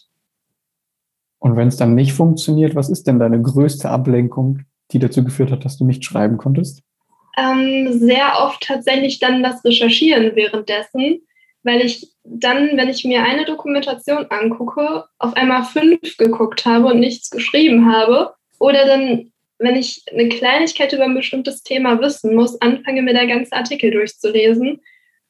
Und 1.40 1.56
wenn 1.56 1.68
es 1.68 1.78
dann 1.78 1.96
nicht 1.96 2.14
funktioniert, 2.14 2.76
was 2.76 2.90
ist 2.90 3.08
denn 3.08 3.20
deine 3.20 3.42
größte 3.42 3.90
Ablenkung, 3.90 4.64
die 4.92 5.00
dazu 5.00 5.24
geführt 5.24 5.52
hat, 5.52 5.66
dass 5.66 5.78
du 5.78 5.86
nicht 5.86 6.04
schreiben 6.04 6.38
konntest? 6.38 6.84
Ähm, 7.38 7.94
sehr 7.94 8.40
oft 8.42 8.62
tatsächlich 8.62 9.20
dann 9.20 9.44
das 9.44 9.64
Recherchieren 9.64 10.36
währenddessen, 10.36 11.22
weil 11.64 11.86
ich 11.86 12.12
dann, 12.24 12.76
wenn 12.76 12.90
ich 12.90 13.06
mir 13.06 13.24
eine 13.24 13.46
Dokumentation 13.46 14.26
angucke, 14.30 15.06
auf 15.20 15.34
einmal 15.36 15.64
fünf 15.64 16.18
geguckt 16.18 16.66
habe 16.66 16.88
und 16.88 17.00
nichts 17.00 17.30
geschrieben 17.30 17.92
habe. 17.92 18.34
Oder 18.60 18.86
dann, 18.86 19.32
wenn 19.60 19.76
ich 19.76 20.04
eine 20.12 20.30
Kleinigkeit 20.30 20.94
über 20.94 21.04
ein 21.04 21.14
bestimmtes 21.14 21.64
Thema 21.64 22.02
wissen 22.02 22.36
muss, 22.36 22.60
anfange 22.62 23.02
mir 23.02 23.14
der 23.14 23.28
ganze 23.28 23.54
Artikel 23.54 23.92
durchzulesen. 23.92 24.82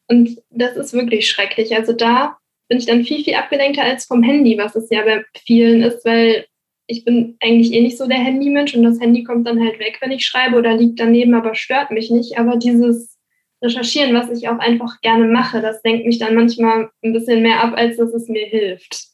Und 0.08 0.42
das 0.50 0.78
ist 0.78 0.94
wirklich 0.94 1.30
schrecklich. 1.30 1.76
Also 1.76 1.92
da 1.92 2.38
bin 2.70 2.78
ich 2.78 2.86
dann 2.86 3.04
viel, 3.04 3.24
viel 3.24 3.36
abgelenkter 3.36 3.84
als 3.84 4.06
vom 4.06 4.24
Handy, 4.24 4.58
was 4.58 4.76
es 4.76 4.90
ja 4.90 5.04
bei 5.04 5.24
vielen 5.46 5.84
ist, 5.84 6.06
weil 6.06 6.46
ich 6.88 7.04
bin 7.04 7.38
eigentlich 7.42 7.74
eh 7.74 7.82
nicht 7.82 7.98
so 7.98 8.08
der 8.08 8.18
Handymensch 8.18 8.74
und 8.74 8.84
das 8.84 9.00
Handy 9.00 9.24
kommt 9.24 9.46
dann 9.46 9.60
halt 9.60 9.80
weg, 9.80 9.98
wenn 10.02 10.12
ich 10.12 10.26
schreibe 10.26 10.58
oder 10.58 10.76
liegt 10.76 11.00
daneben, 11.00 11.34
aber 11.34 11.54
stört 11.54 11.92
mich 11.92 12.10
nicht. 12.10 12.40
Aber 12.40 12.58
dieses 12.58 13.18
Recherchieren, 13.62 14.16
was 14.16 14.30
ich 14.30 14.48
auch 14.48 14.60
einfach 14.60 15.02
gerne 15.02 15.26
mache. 15.26 15.62
Das 15.62 15.84
lenkt 15.84 16.06
mich 16.06 16.20
dann 16.20 16.36
manchmal 16.36 16.90
ein 17.04 17.14
bisschen 17.14 17.42
mehr 17.42 17.64
ab, 17.64 17.74
als 17.76 17.98
dass 17.98 18.14
es 18.14 18.30
mir 18.30 18.46
hilft. 18.46 19.08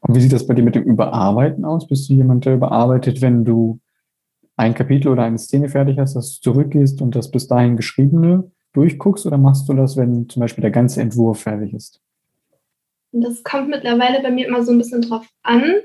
Und 0.00 0.14
wie 0.14 0.20
sieht 0.20 0.32
das 0.32 0.46
bei 0.46 0.54
dir 0.54 0.62
mit 0.62 0.74
dem 0.74 0.84
Überarbeiten 0.84 1.64
aus? 1.64 1.86
Bist 1.86 2.08
du 2.08 2.14
jemand, 2.14 2.44
der 2.44 2.54
überarbeitet, 2.54 3.20
wenn 3.20 3.44
du 3.44 3.80
ein 4.56 4.74
Kapitel 4.74 5.08
oder 5.08 5.22
eine 5.22 5.38
Szene 5.38 5.68
fertig 5.68 5.98
hast, 5.98 6.14
dass 6.14 6.40
du 6.40 6.52
zurückgehst 6.52 7.00
und 7.00 7.14
das 7.14 7.30
bis 7.30 7.46
dahin 7.46 7.76
geschriebene 7.76 8.50
durchguckst 8.72 9.26
oder 9.26 9.38
machst 9.38 9.68
du 9.68 9.74
das, 9.74 9.96
wenn 9.96 10.28
zum 10.28 10.40
Beispiel 10.40 10.62
der 10.62 10.70
ganze 10.70 11.00
Entwurf 11.00 11.40
fertig 11.40 11.72
ist? 11.72 12.00
Das 13.12 13.42
kommt 13.42 13.68
mittlerweile 13.68 14.20
bei 14.22 14.30
mir 14.30 14.46
immer 14.46 14.62
so 14.62 14.72
ein 14.72 14.78
bisschen 14.78 15.02
drauf 15.02 15.26
an. 15.42 15.76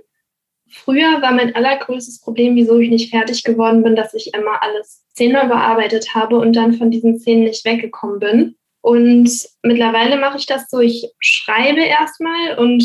Früher 0.73 1.21
war 1.21 1.31
mein 1.31 1.55
allergrößtes 1.55 2.21
Problem, 2.21 2.55
wieso 2.55 2.79
ich 2.79 2.89
nicht 2.89 3.11
fertig 3.11 3.43
geworden 3.43 3.83
bin, 3.83 3.95
dass 3.95 4.13
ich 4.13 4.33
immer 4.33 4.61
alles 4.63 5.05
zehnmal 5.13 5.47
bearbeitet 5.47 6.15
habe 6.15 6.37
und 6.37 6.53
dann 6.53 6.73
von 6.73 6.89
diesen 6.89 7.19
Szenen 7.19 7.43
nicht 7.43 7.63
weggekommen 7.63 8.19
bin. 8.19 8.55
Und 8.81 9.29
mittlerweile 9.61 10.17
mache 10.17 10.37
ich 10.37 10.45
das 10.45 10.69
so, 10.69 10.79
ich 10.79 11.09
schreibe 11.19 11.81
erstmal 11.81 12.57
und 12.57 12.83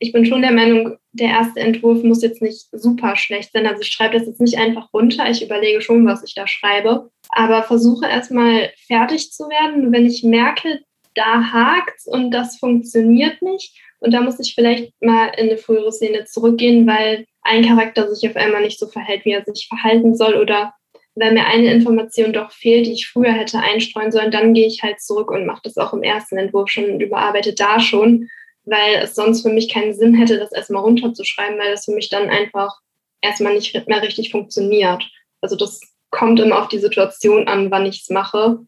ich 0.00 0.12
bin 0.12 0.26
schon 0.26 0.42
der 0.42 0.50
Meinung, 0.50 0.96
der 1.12 1.28
erste 1.28 1.60
Entwurf 1.60 2.02
muss 2.02 2.22
jetzt 2.22 2.42
nicht 2.42 2.66
super 2.72 3.16
schlecht 3.16 3.52
sein. 3.52 3.66
Also 3.66 3.82
ich 3.82 3.88
schreibe 3.88 4.18
das 4.18 4.26
jetzt 4.26 4.40
nicht 4.40 4.58
einfach 4.58 4.92
runter. 4.92 5.30
Ich 5.30 5.42
überlege 5.42 5.80
schon, 5.82 6.06
was 6.06 6.24
ich 6.24 6.34
da 6.34 6.46
schreibe. 6.46 7.10
Aber 7.28 7.62
versuche 7.62 8.06
erstmal 8.06 8.70
fertig 8.86 9.30
zu 9.30 9.44
werden. 9.44 9.92
wenn 9.92 10.06
ich 10.06 10.24
merke, 10.24 10.80
da 11.14 11.52
hakt 11.52 12.00
und 12.06 12.30
das 12.30 12.58
funktioniert 12.58 13.42
nicht. 13.42 13.78
Und 14.00 14.12
da 14.12 14.20
muss 14.22 14.40
ich 14.40 14.54
vielleicht 14.54 14.92
mal 15.02 15.28
in 15.36 15.48
eine 15.48 15.58
frühere 15.58 15.92
Szene 15.92 16.24
zurückgehen, 16.24 16.86
weil 16.86 17.26
ein 17.42 17.64
Charakter 17.64 18.12
sich 18.12 18.28
auf 18.28 18.36
einmal 18.36 18.62
nicht 18.62 18.78
so 18.78 18.86
verhält, 18.86 19.24
wie 19.24 19.32
er 19.32 19.44
sich 19.44 19.68
verhalten 19.68 20.16
soll 20.16 20.34
oder 20.34 20.74
weil 21.14 21.32
mir 21.32 21.46
eine 21.46 21.72
Information 21.72 22.32
doch 22.32 22.50
fehlt, 22.52 22.86
die 22.86 22.92
ich 22.92 23.08
früher 23.08 23.32
hätte 23.32 23.58
einstreuen 23.58 24.12
sollen, 24.12 24.30
dann 24.30 24.54
gehe 24.54 24.66
ich 24.66 24.82
halt 24.82 25.00
zurück 25.00 25.30
und 25.30 25.44
mache 25.44 25.62
das 25.64 25.76
auch 25.76 25.92
im 25.92 26.02
ersten 26.02 26.38
Entwurf 26.38 26.70
schon 26.70 26.90
und 26.90 27.00
überarbeite 27.00 27.52
da 27.52 27.80
schon, 27.80 28.28
weil 28.64 28.96
es 29.02 29.14
sonst 29.14 29.42
für 29.42 29.50
mich 29.50 29.68
keinen 29.68 29.94
Sinn 29.94 30.14
hätte, 30.14 30.38
das 30.38 30.52
erstmal 30.52 30.82
runterzuschreiben, 30.82 31.58
weil 31.58 31.72
das 31.72 31.84
für 31.84 31.92
mich 31.92 32.08
dann 32.08 32.30
einfach 32.30 32.78
erstmal 33.20 33.54
nicht 33.54 33.74
mehr 33.86 34.02
richtig 34.02 34.30
funktioniert. 34.30 35.04
Also 35.40 35.56
das 35.56 35.80
kommt 36.10 36.40
immer 36.40 36.60
auf 36.60 36.68
die 36.68 36.78
Situation 36.78 37.48
an, 37.48 37.70
wann 37.70 37.86
ich 37.86 38.02
es 38.02 38.10
mache. 38.10 38.60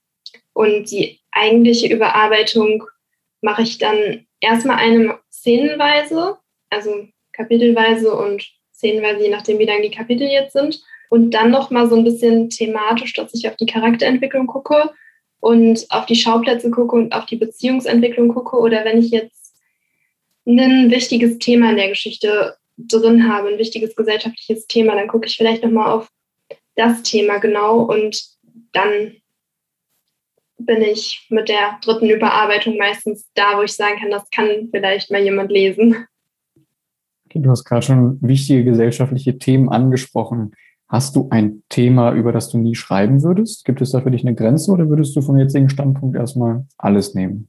Und 0.53 0.91
die 0.91 1.21
eigentliche 1.31 1.87
Überarbeitung 1.89 2.85
mache 3.43 3.63
ich 3.63 3.77
dann 3.79 4.27
erstmal 4.41 4.79
eine 4.79 5.19
szenenweise, 5.31 6.39
also 6.71 7.07
kapitelweise 7.33 8.15
und 8.15 8.45
szenenweise, 8.73 9.25
je 9.25 9.31
nachdem, 9.31 9.59
wie 9.59 9.67
lang 9.67 9.83
die 9.83 9.91
Kapitel 9.91 10.27
jetzt 10.27 10.55
sind. 10.55 10.83
Und 11.11 11.33
dann 11.33 11.51
nochmal 11.51 11.89
so 11.91 11.97
ein 11.97 12.05
bisschen 12.05 12.49
thematisch, 12.49 13.13
dass 13.13 13.35
ich 13.35 13.47
auf 13.47 13.57
die 13.57 13.67
Charakterentwicklung 13.67 14.47
gucke 14.47 14.91
und 15.41 15.87
auf 15.91 16.07
die 16.07 16.17
Schauplätze 16.17 16.71
gucke 16.71 16.97
und 16.97 17.13
auf 17.13 17.27
die 17.27 17.37
Beziehungsentwicklung 17.37 18.29
gucke. 18.29 18.57
Oder 18.57 18.85
wenn 18.85 18.99
ich 18.99 19.11
jetzt 19.11 19.55
ein 20.47 20.91
wichtiges 20.91 21.39
Thema 21.39 21.71
in 21.71 21.77
der 21.77 21.89
Geschichte 21.89 22.57
drin 22.79 23.29
habe, 23.31 23.49
ein 23.49 23.59
wichtiges 23.59 23.95
gesellschaftliches 23.95 24.67
Thema, 24.67 24.95
dann 24.95 25.09
gucke 25.09 25.27
ich 25.27 25.37
vielleicht 25.37 25.63
nochmal 25.63 25.93
auf 25.93 26.09
das 26.77 27.03
Thema 27.03 27.39
genau 27.39 27.81
und 27.83 28.23
dann 28.73 29.17
bin 30.67 30.83
ich 30.83 31.27
mit 31.31 31.49
der 31.49 31.79
dritten 31.83 32.09
Überarbeitung 32.09 32.77
meistens 32.77 33.31
da, 33.35 33.57
wo 33.57 33.63
ich 33.63 33.73
sagen 33.73 34.01
kann, 34.01 34.11
das 34.11 34.29
kann 34.31 34.69
vielleicht 34.71 35.11
mal 35.11 35.23
jemand 35.23 35.51
lesen. 35.51 36.07
Okay, 37.27 37.41
du 37.41 37.51
hast 37.51 37.65
gerade 37.65 37.83
schon 37.83 38.19
wichtige 38.21 38.65
gesellschaftliche 38.65 39.39
Themen 39.39 39.69
angesprochen. 39.69 40.53
Hast 40.89 41.17
du 41.17 41.29
ein 41.31 41.63
Thema, 41.71 42.13
über 42.13 42.33
das 42.33 42.51
du 42.51 42.59
nie 42.59 42.75
schreiben 42.75 43.23
würdest? 43.23 43.65
Gibt 43.65 43.81
es 43.81 43.93
da 43.93 44.03
für 44.03 44.11
dich 44.11 44.23
eine 44.23 44.35
Grenze 44.35 44.71
oder 44.71 44.91
würdest 44.91 45.17
du 45.17 45.23
vom 45.23 45.39
jetzigen 45.39 45.71
Standpunkt 45.71 46.17
erstmal 46.17 46.67
alles 46.77 47.15
nehmen? 47.15 47.49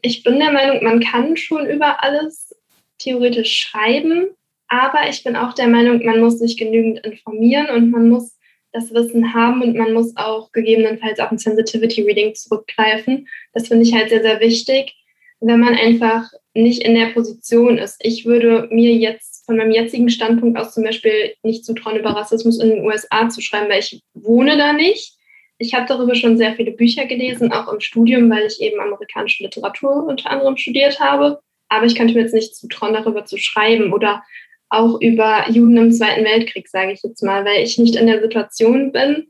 Ich 0.00 0.22
bin 0.22 0.38
der 0.38 0.52
Meinung, 0.52 0.84
man 0.84 1.00
kann 1.00 1.36
schon 1.36 1.66
über 1.66 2.04
alles 2.04 2.54
theoretisch 2.98 3.58
schreiben, 3.58 4.28
aber 4.68 5.08
ich 5.08 5.24
bin 5.24 5.34
auch 5.34 5.54
der 5.54 5.66
Meinung, 5.66 6.04
man 6.04 6.20
muss 6.20 6.38
sich 6.38 6.56
genügend 6.56 7.00
informieren 7.00 7.66
und 7.74 7.90
man 7.90 8.08
muss 8.08 8.38
das 8.74 8.92
Wissen 8.92 9.32
haben 9.32 9.62
und 9.62 9.76
man 9.76 9.92
muss 9.92 10.16
auch 10.16 10.50
gegebenenfalls 10.50 11.20
auf 11.20 11.30
ein 11.30 11.38
Sensitivity 11.38 12.02
Reading 12.02 12.34
zurückgreifen. 12.34 13.28
Das 13.52 13.68
finde 13.68 13.84
ich 13.84 13.94
halt 13.94 14.10
sehr, 14.10 14.20
sehr 14.20 14.40
wichtig, 14.40 14.96
wenn 15.40 15.60
man 15.60 15.74
einfach 15.74 16.28
nicht 16.54 16.82
in 16.82 16.96
der 16.96 17.06
Position 17.06 17.78
ist. 17.78 18.04
Ich 18.04 18.26
würde 18.26 18.68
mir 18.70 18.92
jetzt 18.92 19.46
von 19.46 19.56
meinem 19.56 19.70
jetzigen 19.70 20.08
Standpunkt 20.08 20.58
aus 20.58 20.74
zum 20.74 20.82
Beispiel 20.82 21.34
nicht 21.44 21.64
zutrauen, 21.64 21.98
über 21.98 22.10
Rassismus 22.10 22.60
in 22.60 22.70
den 22.70 22.84
USA 22.84 23.28
zu 23.28 23.40
schreiben, 23.40 23.70
weil 23.70 23.78
ich 23.78 24.02
wohne 24.12 24.56
da 24.56 24.72
nicht. 24.72 25.18
Ich 25.58 25.72
habe 25.72 25.86
darüber 25.86 26.16
schon 26.16 26.36
sehr 26.36 26.56
viele 26.56 26.72
Bücher 26.72 27.06
gelesen, 27.06 27.52
auch 27.52 27.72
im 27.72 27.78
Studium, 27.78 28.28
weil 28.28 28.46
ich 28.46 28.60
eben 28.60 28.80
amerikanische 28.80 29.44
Literatur 29.44 30.04
unter 30.04 30.30
anderem 30.30 30.56
studiert 30.56 30.98
habe. 30.98 31.38
Aber 31.68 31.86
ich 31.86 31.94
könnte 31.94 32.14
mir 32.14 32.22
jetzt 32.22 32.34
nicht 32.34 32.56
zutrauen, 32.56 32.94
darüber 32.94 33.24
zu 33.24 33.38
schreiben 33.38 33.92
oder 33.92 34.24
auch 34.76 35.00
über 35.00 35.48
Juden 35.50 35.76
im 35.76 35.92
Zweiten 35.92 36.24
Weltkrieg, 36.24 36.68
sage 36.68 36.92
ich 36.92 37.02
jetzt 37.02 37.22
mal, 37.22 37.44
weil 37.44 37.62
ich 37.62 37.78
nicht 37.78 37.96
in 37.96 38.06
der 38.06 38.20
Situation 38.20 38.92
bin 38.92 39.28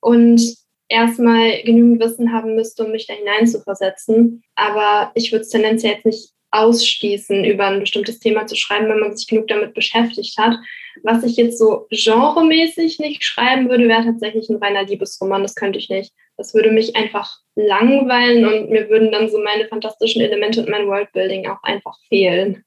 und 0.00 0.40
erstmal 0.88 1.62
genügend 1.62 2.00
Wissen 2.00 2.32
haben 2.32 2.54
müsste, 2.54 2.84
um 2.84 2.92
mich 2.92 3.06
da 3.06 3.14
hineinzuversetzen. 3.14 4.42
Aber 4.54 5.12
ich 5.14 5.32
würde 5.32 5.42
es 5.42 5.50
tendenziell 5.50 5.94
jetzt 5.94 6.06
nicht 6.06 6.30
ausschließen, 6.50 7.44
über 7.44 7.66
ein 7.66 7.80
bestimmtes 7.80 8.20
Thema 8.20 8.46
zu 8.46 8.54
schreiben, 8.54 8.88
wenn 8.88 9.00
man 9.00 9.16
sich 9.16 9.26
genug 9.26 9.48
damit 9.48 9.74
beschäftigt 9.74 10.38
hat. 10.38 10.56
Was 11.02 11.24
ich 11.24 11.36
jetzt 11.36 11.58
so 11.58 11.86
genremäßig 11.90 13.00
nicht 13.00 13.24
schreiben 13.24 13.68
würde, 13.68 13.88
wäre 13.88 14.04
tatsächlich 14.04 14.48
ein 14.48 14.62
reiner 14.62 14.84
Liebesroman. 14.84 15.42
Das 15.42 15.56
könnte 15.56 15.78
ich 15.78 15.90
nicht. 15.90 16.12
Das 16.36 16.54
würde 16.54 16.70
mich 16.70 16.94
einfach 16.94 17.38
langweilen 17.56 18.44
und 18.46 18.70
mir 18.70 18.88
würden 18.88 19.10
dann 19.10 19.28
so 19.28 19.40
meine 19.40 19.66
fantastischen 19.66 20.22
Elemente 20.22 20.60
und 20.60 20.68
mein 20.68 20.86
Worldbuilding 20.86 21.48
auch 21.48 21.62
einfach 21.62 21.96
fehlen. 22.08 22.64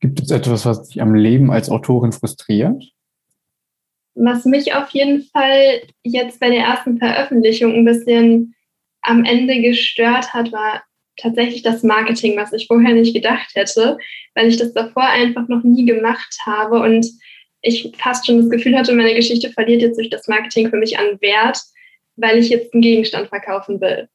Gibt 0.00 0.20
es 0.20 0.30
etwas, 0.30 0.64
was 0.64 0.88
dich 0.88 1.00
am 1.00 1.14
Leben 1.14 1.50
als 1.50 1.68
Autorin 1.68 2.12
frustriert? 2.12 2.84
Was 4.14 4.44
mich 4.44 4.74
auf 4.74 4.90
jeden 4.90 5.22
Fall 5.24 5.82
jetzt 6.02 6.40
bei 6.40 6.48
der 6.50 6.64
ersten 6.64 6.98
Veröffentlichung 6.98 7.74
ein 7.74 7.84
bisschen 7.84 8.54
am 9.02 9.24
Ende 9.24 9.60
gestört 9.60 10.32
hat, 10.32 10.52
war 10.52 10.82
tatsächlich 11.16 11.62
das 11.62 11.82
Marketing, 11.82 12.36
was 12.36 12.52
ich 12.52 12.66
vorher 12.66 12.94
nicht 12.94 13.14
gedacht 13.14 13.50
hätte, 13.54 13.98
weil 14.34 14.48
ich 14.48 14.56
das 14.56 14.72
davor 14.72 15.04
einfach 15.04 15.48
noch 15.48 15.62
nie 15.62 15.84
gemacht 15.84 16.36
habe 16.44 16.80
und 16.80 17.06
ich 17.62 17.92
fast 17.98 18.26
schon 18.26 18.38
das 18.38 18.50
Gefühl 18.50 18.76
hatte, 18.76 18.94
meine 18.94 19.14
Geschichte 19.14 19.50
verliert 19.50 19.82
jetzt 19.82 19.98
durch 19.98 20.10
das 20.10 20.28
Marketing 20.28 20.70
für 20.70 20.78
mich 20.78 20.98
an 20.98 21.20
Wert, 21.20 21.58
weil 22.16 22.38
ich 22.38 22.48
jetzt 22.48 22.72
einen 22.72 22.82
Gegenstand 22.82 23.28
verkaufen 23.28 23.80
will. 23.80 24.08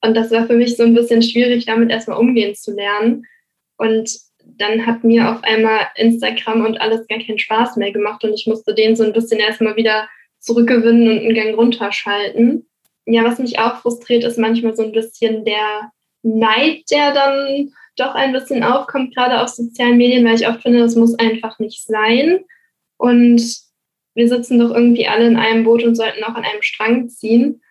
Und 0.00 0.14
das 0.14 0.30
war 0.30 0.46
für 0.46 0.56
mich 0.56 0.76
so 0.76 0.82
ein 0.82 0.94
bisschen 0.94 1.22
schwierig, 1.22 1.66
damit 1.66 1.90
erstmal 1.90 2.18
umgehen 2.18 2.54
zu 2.54 2.74
lernen. 2.74 3.24
Und 3.76 4.10
dann 4.58 4.86
hat 4.86 5.04
mir 5.04 5.30
auf 5.30 5.42
einmal 5.42 5.80
Instagram 5.96 6.64
und 6.64 6.80
alles 6.80 7.06
gar 7.08 7.18
keinen 7.18 7.38
Spaß 7.38 7.76
mehr 7.76 7.92
gemacht 7.92 8.24
und 8.24 8.32
ich 8.32 8.46
musste 8.46 8.74
den 8.74 8.96
so 8.96 9.04
ein 9.04 9.12
bisschen 9.12 9.40
erstmal 9.40 9.76
wieder 9.76 10.08
zurückgewinnen 10.38 11.08
und 11.08 11.18
einen 11.18 11.34
Gang 11.34 11.56
runterschalten. 11.56 12.66
Ja, 13.04 13.24
was 13.24 13.38
mich 13.38 13.58
auch 13.58 13.76
frustriert, 13.76 14.24
ist 14.24 14.38
manchmal 14.38 14.74
so 14.74 14.82
ein 14.82 14.92
bisschen 14.92 15.44
der 15.44 15.92
Neid, 16.22 16.82
der 16.90 17.12
dann 17.12 17.72
doch 17.96 18.14
ein 18.14 18.32
bisschen 18.32 18.62
aufkommt, 18.62 19.14
gerade 19.14 19.40
auf 19.40 19.48
sozialen 19.48 19.96
Medien, 19.96 20.24
weil 20.24 20.36
ich 20.36 20.46
oft 20.46 20.62
finde, 20.62 20.80
das 20.80 20.96
muss 20.96 21.18
einfach 21.18 21.58
nicht 21.58 21.84
sein. 21.84 22.44
Und 22.98 23.42
wir 24.14 24.28
sitzen 24.28 24.58
doch 24.58 24.70
irgendwie 24.70 25.06
alle 25.06 25.26
in 25.26 25.36
einem 25.36 25.64
Boot 25.64 25.82
und 25.84 25.94
sollten 25.94 26.24
auch 26.24 26.34
an 26.34 26.44
einem 26.44 26.62
Strang 26.62 27.08
ziehen. 27.08 27.62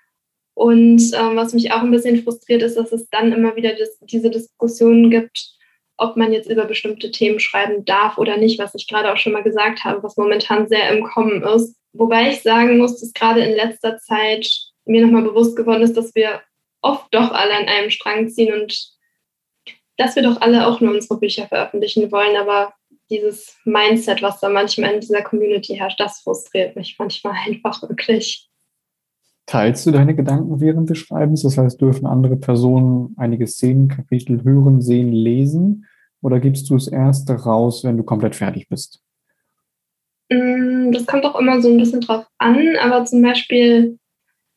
Und 0.53 1.01
ähm, 1.13 1.35
was 1.35 1.53
mich 1.53 1.71
auch 1.71 1.81
ein 1.81 1.91
bisschen 1.91 2.23
frustriert 2.23 2.61
ist, 2.61 2.75
dass 2.77 2.91
es 2.91 3.09
dann 3.09 3.33
immer 3.33 3.55
wieder 3.55 3.73
das, 3.75 3.99
diese 4.01 4.29
Diskussionen 4.29 5.09
gibt, 5.09 5.55
ob 5.97 6.17
man 6.17 6.33
jetzt 6.33 6.49
über 6.49 6.65
bestimmte 6.65 7.11
Themen 7.11 7.39
schreiben 7.39 7.85
darf 7.85 8.17
oder 8.17 8.37
nicht, 8.37 8.59
was 8.59 8.75
ich 8.75 8.87
gerade 8.87 9.11
auch 9.11 9.17
schon 9.17 9.33
mal 9.33 9.43
gesagt 9.43 9.83
habe, 9.83 10.03
was 10.03 10.17
momentan 10.17 10.67
sehr 10.67 10.89
im 10.89 11.03
Kommen 11.03 11.43
ist. 11.43 11.75
Wobei 11.93 12.29
ich 12.29 12.41
sagen 12.41 12.77
muss, 12.77 12.99
dass 12.99 13.13
gerade 13.13 13.41
in 13.41 13.55
letzter 13.55 13.97
Zeit 13.99 14.49
mir 14.85 15.05
nochmal 15.05 15.23
bewusst 15.23 15.55
geworden 15.55 15.83
ist, 15.83 15.95
dass 15.95 16.13
wir 16.13 16.41
oft 16.81 17.13
doch 17.13 17.31
alle 17.31 17.55
an 17.55 17.67
einem 17.67 17.89
Strang 17.89 18.29
ziehen 18.29 18.53
und 18.53 18.89
dass 19.97 20.15
wir 20.15 20.23
doch 20.23 20.41
alle 20.41 20.67
auch 20.67 20.81
nur 20.81 20.93
unsere 20.93 21.19
Bücher 21.19 21.47
veröffentlichen 21.47 22.11
wollen, 22.11 22.35
aber 22.35 22.73
dieses 23.09 23.57
Mindset, 23.65 24.21
was 24.21 24.39
da 24.39 24.49
manchmal 24.49 24.93
in 24.93 24.99
dieser 24.99 25.21
Community 25.21 25.75
herrscht, 25.75 25.99
das 25.99 26.21
frustriert 26.21 26.75
mich 26.75 26.95
manchmal 26.99 27.35
einfach 27.45 27.81
wirklich. 27.83 28.49
Teilst 29.45 29.85
du 29.85 29.91
deine 29.91 30.15
Gedanken 30.15 30.59
während 30.59 30.89
des 30.89 30.97
Schreibens? 30.97 31.43
Das 31.43 31.57
heißt, 31.57 31.79
dürfen 31.79 32.07
andere 32.07 32.35
Personen 32.35 33.15
einige 33.17 33.45
Szenenkapitel 33.45 34.43
hören, 34.43 34.81
sehen, 34.81 35.11
lesen? 35.11 35.85
Oder 36.21 36.39
gibst 36.39 36.69
du 36.69 36.75
es 36.75 36.87
erst 36.87 37.29
raus, 37.29 37.83
wenn 37.83 37.97
du 37.97 38.03
komplett 38.03 38.35
fertig 38.35 38.67
bist? 38.67 39.03
Mm, 40.29 40.91
das 40.91 41.05
kommt 41.05 41.25
auch 41.25 41.39
immer 41.39 41.61
so 41.61 41.69
ein 41.69 41.77
bisschen 41.77 42.01
drauf 42.01 42.25
an, 42.39 42.75
aber 42.81 43.05
zum 43.05 43.21
Beispiel 43.21 43.99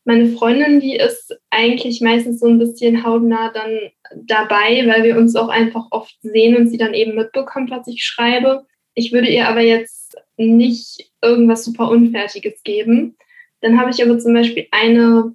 meine 0.09 0.29
Freundin, 0.29 0.81
die 0.81 0.97
ist 0.97 1.39
eigentlich 1.51 2.01
meistens 2.01 2.41
so 2.41 2.47
ein 2.47 2.59
bisschen 2.59 3.05
hautnah 3.05 3.53
dann 3.53 3.91
dabei, 4.17 4.87
weil 4.87 5.05
wir 5.05 5.19
uns 5.19 5.37
auch 5.37 5.51
einfach 5.51 5.85
oft 5.91 6.17
sehen 6.23 6.57
und 6.57 6.69
sie 6.69 6.79
dann 6.79 6.95
eben 6.95 7.15
mitbekommt, 7.15 7.71
was 7.71 7.87
ich 7.89 8.03
schreibe. 8.05 8.65
Ich 8.95 9.13
würde 9.13 9.29
ihr 9.29 9.47
aber 9.47 9.61
jetzt 9.61 10.17
nicht 10.39 11.13
irgendwas 11.21 11.67
super 11.67 11.91
Unfertiges 11.91 12.63
geben, 12.63 13.19
Dann 13.61 13.81
habe 13.81 13.91
ich 13.91 14.03
aber 14.03 14.19
zum 14.19 14.35
Beispiel 14.35 14.67
eine 14.71 15.35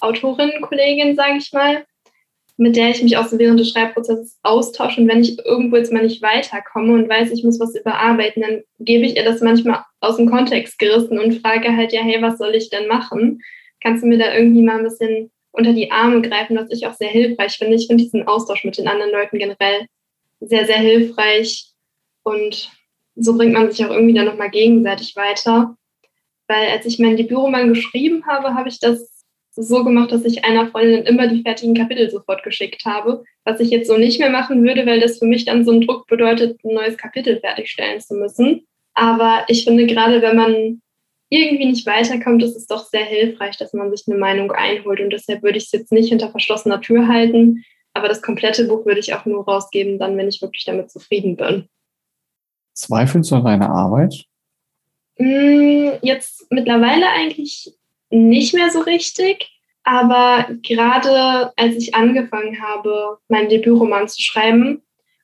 Autorinnenkollegin, 0.00 1.16
sage 1.16 1.38
ich 1.38 1.52
mal, 1.52 1.84
mit 2.56 2.76
der 2.76 2.90
ich 2.90 3.02
mich 3.02 3.16
auch 3.16 3.26
so 3.26 3.38
während 3.38 3.58
des 3.58 3.70
Schreibprozesses 3.70 4.38
austausche. 4.42 5.00
Und 5.00 5.08
wenn 5.08 5.22
ich 5.22 5.44
irgendwo 5.44 5.76
jetzt 5.76 5.92
mal 5.92 6.02
nicht 6.02 6.22
weiterkomme 6.22 6.92
und 6.92 7.08
weiß, 7.08 7.32
ich 7.32 7.42
muss 7.42 7.58
was 7.58 7.74
überarbeiten, 7.74 8.42
dann 8.42 8.62
gebe 8.78 9.04
ich 9.04 9.16
ihr 9.16 9.24
das 9.24 9.40
manchmal 9.40 9.82
aus 10.00 10.16
dem 10.16 10.30
Kontext 10.30 10.78
gerissen 10.78 11.18
und 11.18 11.40
frage 11.40 11.76
halt, 11.76 11.92
ja, 11.92 12.02
hey, 12.02 12.22
was 12.22 12.38
soll 12.38 12.54
ich 12.54 12.70
denn 12.70 12.86
machen? 12.86 13.42
Kannst 13.82 14.04
du 14.04 14.06
mir 14.06 14.18
da 14.18 14.34
irgendwie 14.34 14.62
mal 14.62 14.78
ein 14.78 14.84
bisschen 14.84 15.30
unter 15.50 15.72
die 15.72 15.90
Arme 15.90 16.20
greifen, 16.20 16.56
was 16.56 16.70
ich 16.70 16.86
auch 16.86 16.94
sehr 16.94 17.08
hilfreich 17.08 17.56
finde. 17.56 17.76
Ich 17.76 17.86
finde 17.86 18.02
diesen 18.02 18.26
Austausch 18.26 18.64
mit 18.64 18.76
den 18.76 18.88
anderen 18.88 19.12
Leuten 19.12 19.38
generell 19.38 19.86
sehr, 20.40 20.66
sehr 20.66 20.78
hilfreich. 20.78 21.72
Und 22.22 22.70
so 23.16 23.36
bringt 23.36 23.52
man 23.52 23.70
sich 23.70 23.84
auch 23.84 23.90
irgendwie 23.90 24.14
dann 24.14 24.26
nochmal 24.26 24.50
gegenseitig 24.50 25.14
weiter. 25.16 25.76
Weil 26.48 26.68
als 26.68 26.86
ich 26.86 26.98
meinen 26.98 27.16
Debütroman 27.16 27.68
geschrieben 27.68 28.26
habe, 28.26 28.54
habe 28.54 28.68
ich 28.68 28.78
das 28.78 29.10
so 29.56 29.84
gemacht, 29.84 30.10
dass 30.10 30.24
ich 30.24 30.44
einer 30.44 30.66
Freundin 30.68 31.04
immer 31.04 31.28
die 31.28 31.42
fertigen 31.42 31.74
Kapitel 31.74 32.10
sofort 32.10 32.42
geschickt 32.42 32.84
habe, 32.84 33.24
was 33.44 33.60
ich 33.60 33.70
jetzt 33.70 33.86
so 33.86 33.96
nicht 33.96 34.18
mehr 34.18 34.30
machen 34.30 34.64
würde, 34.64 34.84
weil 34.84 35.00
das 35.00 35.18
für 35.18 35.26
mich 35.26 35.44
dann 35.44 35.64
so 35.64 35.72
ein 35.72 35.82
Druck 35.82 36.06
bedeutet, 36.06 36.58
ein 36.64 36.74
neues 36.74 36.96
Kapitel 36.96 37.38
fertigstellen 37.38 38.00
zu 38.00 38.14
müssen. 38.14 38.66
Aber 38.94 39.44
ich 39.48 39.64
finde, 39.64 39.86
gerade 39.86 40.22
wenn 40.22 40.36
man 40.36 40.82
irgendwie 41.30 41.66
nicht 41.66 41.86
weiterkommt, 41.86 42.42
ist 42.42 42.56
es 42.56 42.66
doch 42.66 42.84
sehr 42.84 43.04
hilfreich, 43.04 43.56
dass 43.56 43.72
man 43.72 43.90
sich 43.90 44.06
eine 44.06 44.18
Meinung 44.18 44.52
einholt. 44.52 45.00
Und 45.00 45.10
deshalb 45.10 45.42
würde 45.42 45.58
ich 45.58 45.64
es 45.64 45.72
jetzt 45.72 45.92
nicht 45.92 46.08
hinter 46.08 46.30
verschlossener 46.30 46.80
Tür 46.80 47.08
halten. 47.08 47.64
Aber 47.92 48.08
das 48.08 48.22
komplette 48.22 48.66
Buch 48.66 48.84
würde 48.86 49.00
ich 49.00 49.14
auch 49.14 49.24
nur 49.24 49.44
rausgeben, 49.44 49.98
dann, 49.98 50.16
wenn 50.16 50.28
ich 50.28 50.42
wirklich 50.42 50.64
damit 50.64 50.90
zufrieden 50.90 51.36
bin. 51.36 51.68
Zweifelst 52.74 53.30
du 53.30 53.36
an 53.36 53.44
deiner 53.44 53.70
Arbeit? 53.70 54.26
Mm, 55.18 55.90
jetzt 56.02 56.50
mittlerweile 56.50 57.08
eigentlich 57.08 57.72
nicht 58.10 58.54
mehr 58.54 58.70
so 58.70 58.80
richtig. 58.80 59.50
Aber 59.84 60.48
gerade 60.62 61.52
als 61.56 61.76
ich 61.76 61.94
angefangen 61.94 62.60
habe, 62.62 63.18
meinen 63.28 63.48
Debütroman 63.48 64.08
zu 64.08 64.20
schreiben, 64.20 64.82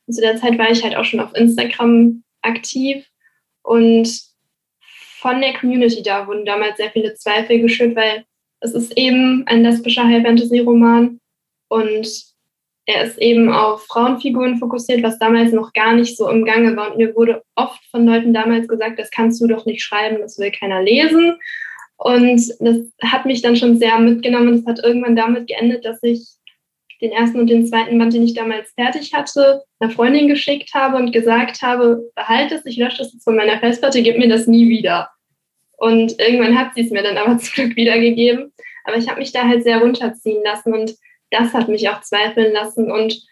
zu 0.08 0.20
der 0.20 0.36
Zeit 0.36 0.58
war 0.58 0.70
ich 0.70 0.82
halt 0.82 0.96
auch 0.96 1.04
schon 1.04 1.20
auf 1.20 1.34
Instagram 1.34 2.22
aktiv 2.42 3.06
und 3.62 4.08
von 5.20 5.40
der 5.40 5.54
Community 5.54 6.02
da 6.02 6.26
wurden 6.26 6.46
damals 6.46 6.78
sehr 6.78 6.90
viele 6.90 7.14
Zweifel 7.14 7.60
geschürt, 7.60 7.94
weil 7.94 8.24
es 8.60 8.72
ist 8.72 8.96
eben 8.96 9.44
ein 9.46 9.62
lesbischer 9.62 10.04
High 10.04 10.22
Fantasy 10.22 10.60
Roman 10.60 11.20
und 11.68 12.29
er 12.90 13.04
ist 13.04 13.18
eben 13.18 13.52
auf 13.52 13.86
Frauenfiguren 13.86 14.58
fokussiert, 14.58 15.02
was 15.02 15.18
damals 15.18 15.52
noch 15.52 15.72
gar 15.72 15.94
nicht 15.94 16.16
so 16.16 16.28
im 16.28 16.44
Gange 16.44 16.76
war. 16.76 16.90
Und 16.90 16.98
mir 16.98 17.14
wurde 17.14 17.42
oft 17.54 17.80
von 17.90 18.04
Leuten 18.04 18.34
damals 18.34 18.66
gesagt, 18.66 18.98
das 18.98 19.10
kannst 19.10 19.40
du 19.40 19.46
doch 19.46 19.64
nicht 19.64 19.82
schreiben, 19.82 20.18
das 20.20 20.38
will 20.38 20.50
keiner 20.50 20.82
lesen. 20.82 21.38
Und 21.96 22.40
das 22.58 22.76
hat 23.02 23.26
mich 23.26 23.42
dann 23.42 23.56
schon 23.56 23.78
sehr 23.78 23.98
mitgenommen. 23.98 24.56
Das 24.56 24.66
hat 24.66 24.84
irgendwann 24.84 25.14
damit 25.14 25.46
geendet, 25.46 25.84
dass 25.84 26.02
ich 26.02 26.26
den 27.00 27.12
ersten 27.12 27.38
und 27.38 27.46
den 27.46 27.66
zweiten 27.66 27.98
Band, 27.98 28.12
den 28.12 28.24
ich 28.24 28.34
damals 28.34 28.72
fertig 28.72 29.14
hatte, 29.14 29.62
einer 29.78 29.90
Freundin 29.90 30.28
geschickt 30.28 30.74
habe 30.74 30.96
und 30.96 31.12
gesagt 31.12 31.62
habe, 31.62 32.02
behalte 32.14 32.56
es, 32.56 32.66
ich 32.66 32.76
lösche 32.76 33.02
jetzt 33.02 33.22
von 33.22 33.36
meiner 33.36 33.58
Festplatte, 33.58 34.02
gib 34.02 34.18
mir 34.18 34.28
das 34.28 34.46
nie 34.46 34.68
wieder. 34.68 35.10
Und 35.76 36.18
irgendwann 36.18 36.58
hat 36.58 36.74
sie 36.74 36.82
es 36.82 36.90
mir 36.90 37.02
dann 37.02 37.16
aber 37.16 37.38
zum 37.38 37.54
Glück 37.54 37.76
wiedergegeben. 37.76 38.52
Aber 38.84 38.96
ich 38.96 39.08
habe 39.08 39.20
mich 39.20 39.32
da 39.32 39.46
halt 39.46 39.62
sehr 39.62 39.78
runterziehen 39.78 40.42
lassen 40.42 40.74
und 40.74 40.94
das 41.30 41.52
hat 41.52 41.68
mich 41.68 41.88
auch 41.88 42.00
zweifeln 42.00 42.52
lassen. 42.52 42.90
Und 42.90 43.22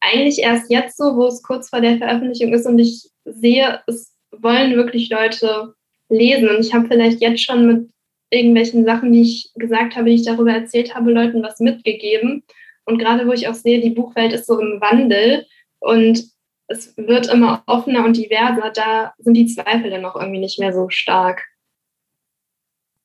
eigentlich 0.00 0.40
erst 0.40 0.70
jetzt 0.70 0.96
so, 0.96 1.16
wo 1.16 1.26
es 1.26 1.42
kurz 1.42 1.68
vor 1.68 1.80
der 1.80 1.98
Veröffentlichung 1.98 2.52
ist 2.52 2.66
und 2.66 2.78
ich 2.78 3.10
sehe, 3.24 3.80
es 3.86 4.14
wollen 4.30 4.76
wirklich 4.76 5.10
Leute 5.10 5.74
lesen. 6.08 6.48
Und 6.48 6.60
ich 6.60 6.72
habe 6.72 6.86
vielleicht 6.88 7.20
jetzt 7.20 7.42
schon 7.42 7.66
mit 7.66 7.90
irgendwelchen 8.30 8.84
Sachen, 8.84 9.12
die 9.12 9.22
ich 9.22 9.50
gesagt 9.54 9.96
habe, 9.96 10.08
die 10.08 10.16
ich 10.16 10.24
darüber 10.24 10.52
erzählt 10.52 10.94
habe, 10.94 11.10
Leuten 11.10 11.42
was 11.42 11.60
mitgegeben. 11.60 12.42
Und 12.84 12.98
gerade 12.98 13.26
wo 13.26 13.32
ich 13.32 13.48
auch 13.48 13.54
sehe, 13.54 13.80
die 13.80 13.90
Buchwelt 13.90 14.32
ist 14.32 14.46
so 14.46 14.58
im 14.60 14.80
Wandel 14.80 15.46
und 15.80 16.24
es 16.68 16.96
wird 16.96 17.32
immer 17.32 17.62
offener 17.66 18.04
und 18.04 18.16
diverser, 18.16 18.70
da 18.74 19.14
sind 19.18 19.34
die 19.34 19.46
Zweifel 19.46 19.90
dann 19.90 20.04
auch 20.04 20.16
irgendwie 20.16 20.40
nicht 20.40 20.58
mehr 20.58 20.72
so 20.72 20.88
stark. 20.90 21.44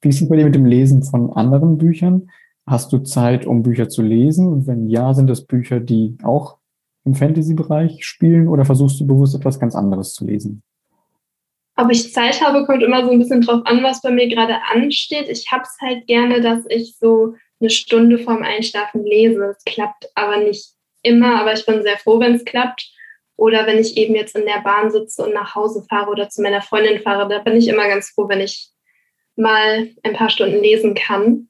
Wie 0.02 0.10
ist 0.10 0.22
es 0.22 0.28
bei 0.28 0.36
dir 0.36 0.46
mit 0.46 0.56
dem 0.56 0.66
Lesen 0.66 1.02
von 1.04 1.32
anderen 1.32 1.78
Büchern? 1.78 2.30
Hast 2.66 2.94
du 2.94 3.00
Zeit, 3.00 3.46
um 3.46 3.62
Bücher 3.62 3.90
zu 3.90 4.02
lesen? 4.02 4.48
Und 4.48 4.68
wenn 4.68 4.88
ja, 4.88 5.14
sind 5.14 5.28
das 5.28 5.46
Bücher, 5.46 5.80
die 5.80 6.18
auch 6.24 6.58
im 7.06 7.14
Fantasy-Bereich 7.14 8.06
spielen 8.06 8.48
oder 8.48 8.64
versuchst 8.64 9.00
du 9.00 9.08
bewusst 9.08 9.36
etwas 9.36 9.60
ganz 9.60 9.76
anderes 9.76 10.14
zu 10.14 10.26
lesen? 10.26 10.64
Ob 11.76 11.92
ich 11.92 12.14
Zeit 12.14 12.42
habe, 12.42 12.66
kommt 12.66 12.84
immer 12.84 13.04
so 13.04 13.12
ein 13.12 13.20
bisschen 13.20 13.42
drauf 13.42 13.62
an, 13.66 13.84
was 13.84 14.02
bei 14.02 14.12
mir 14.12 14.28
gerade 14.28 14.56
ansteht. 14.72 15.28
Ich 15.28 15.52
habe 15.52 15.64
es 15.64 15.76
halt 15.82 16.08
gerne, 16.08 16.40
dass 16.40 16.66
ich 16.70 16.96
so 16.98 17.34
eine 17.60 17.70
Stunde 17.70 18.20
vorm 18.20 18.44
Einschlafen 18.44 19.04
lese. 19.04 19.56
Es 19.58 19.64
klappt 19.66 20.08
aber 20.16 20.38
nicht 20.38 20.74
immer, 21.02 21.42
aber 21.42 21.54
ich 21.54 21.66
bin 21.66 21.82
sehr 21.82 21.98
froh, 21.98 22.20
wenn 22.20 22.36
es 22.36 22.46
klappt. 22.46 22.90
Oder 23.36 23.66
wenn 23.66 23.80
ich 23.80 23.98
eben 23.98 24.16
jetzt 24.16 24.38
in 24.38 24.46
der 24.46 24.62
Bahn 24.62 24.92
sitze 24.92 25.26
und 25.26 25.34
nach 25.34 25.56
Hause 25.56 25.84
fahre 25.90 26.12
oder 26.12 26.30
zu 26.30 26.42
meiner 26.42 26.62
Freundin 26.62 27.02
fahre, 27.02 27.28
da 27.28 27.40
bin 27.40 27.58
ich 27.58 27.68
immer 27.68 27.88
ganz 27.88 28.10
froh, 28.10 28.30
wenn 28.30 28.40
ich 28.40 28.70
mal 29.36 29.90
ein 30.04 30.14
paar 30.14 30.30
Stunden 30.30 30.62
lesen 30.62 30.94
kann 30.94 31.50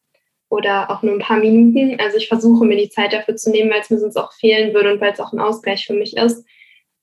oder 0.54 0.90
auch 0.92 1.02
nur 1.04 1.14
ein 1.14 1.20
paar 1.20 1.40
Minuten. 1.40 2.00
Also 2.00 2.18
ich 2.18 2.28
versuche 2.28 2.66
mir 2.66 2.78
die 2.78 2.90
Zeit 2.90 3.14
dafür 3.14 3.36
zu 3.36 3.52
nehmen, 3.52 3.72
weil 3.72 3.82
es 3.82 3.90
mir 3.90 4.00
sonst 4.00 4.18
auch 4.18 4.34
fehlen 4.34 4.74
würde 4.74 4.94
und 4.94 5.02
weil 5.02 5.14
es 5.14 5.20
auch 5.20 5.34
ein 5.34 5.40
Ausgleich 5.40 5.86
für 5.86 5.94
mich 5.94 6.16
ist. 6.16 6.46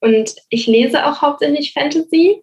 Und 0.00 0.34
ich 0.48 0.66
lese 0.66 1.06
auch 1.06 1.20
hauptsächlich 1.20 1.72
Fantasy 1.72 2.42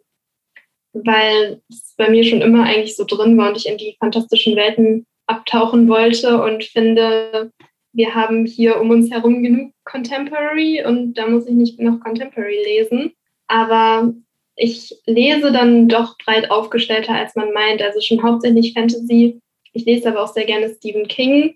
weil 1.05 1.61
es 1.69 1.93
bei 1.97 2.09
mir 2.09 2.23
schon 2.23 2.41
immer 2.41 2.63
eigentlich 2.63 2.95
so 2.95 3.03
drin 3.05 3.37
war 3.37 3.49
und 3.49 3.57
ich 3.57 3.67
in 3.67 3.77
die 3.77 3.95
fantastischen 3.99 4.55
Welten 4.55 5.05
abtauchen 5.27 5.87
wollte 5.87 6.41
und 6.41 6.63
finde, 6.63 7.51
wir 7.93 8.15
haben 8.15 8.45
hier 8.45 8.79
um 8.79 8.89
uns 8.89 9.11
herum 9.11 9.43
genug 9.43 9.71
Contemporary 9.85 10.83
und 10.85 11.15
da 11.15 11.27
muss 11.27 11.47
ich 11.47 11.53
nicht 11.53 11.79
noch 11.79 11.99
Contemporary 11.99 12.63
lesen. 12.63 13.13
Aber 13.47 14.13
ich 14.55 14.95
lese 15.05 15.51
dann 15.51 15.87
doch 15.87 16.17
breit 16.17 16.49
aufgestellter, 16.49 17.13
als 17.13 17.35
man 17.35 17.53
meint. 17.53 17.81
Also 17.81 17.99
schon 18.01 18.23
hauptsächlich 18.23 18.73
Fantasy. 18.73 19.39
Ich 19.77 19.85
lese 19.85 20.09
aber 20.09 20.23
auch 20.23 20.33
sehr 20.33 20.45
gerne 20.45 20.69
Stephen 20.69 21.07
King. 21.07 21.55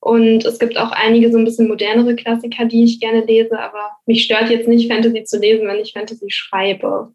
Und 0.00 0.44
es 0.44 0.58
gibt 0.58 0.76
auch 0.76 0.90
einige 0.90 1.30
so 1.30 1.38
ein 1.38 1.44
bisschen 1.44 1.68
modernere 1.68 2.16
Klassiker, 2.16 2.64
die 2.64 2.82
ich 2.82 2.98
gerne 2.98 3.24
lese. 3.24 3.58
Aber 3.58 3.92
mich 4.04 4.24
stört 4.24 4.50
jetzt 4.50 4.66
nicht, 4.66 4.90
Fantasy 4.90 5.22
zu 5.22 5.38
lesen, 5.38 5.68
wenn 5.68 5.78
ich 5.78 5.92
Fantasy 5.92 6.28
schreibe. 6.28 7.12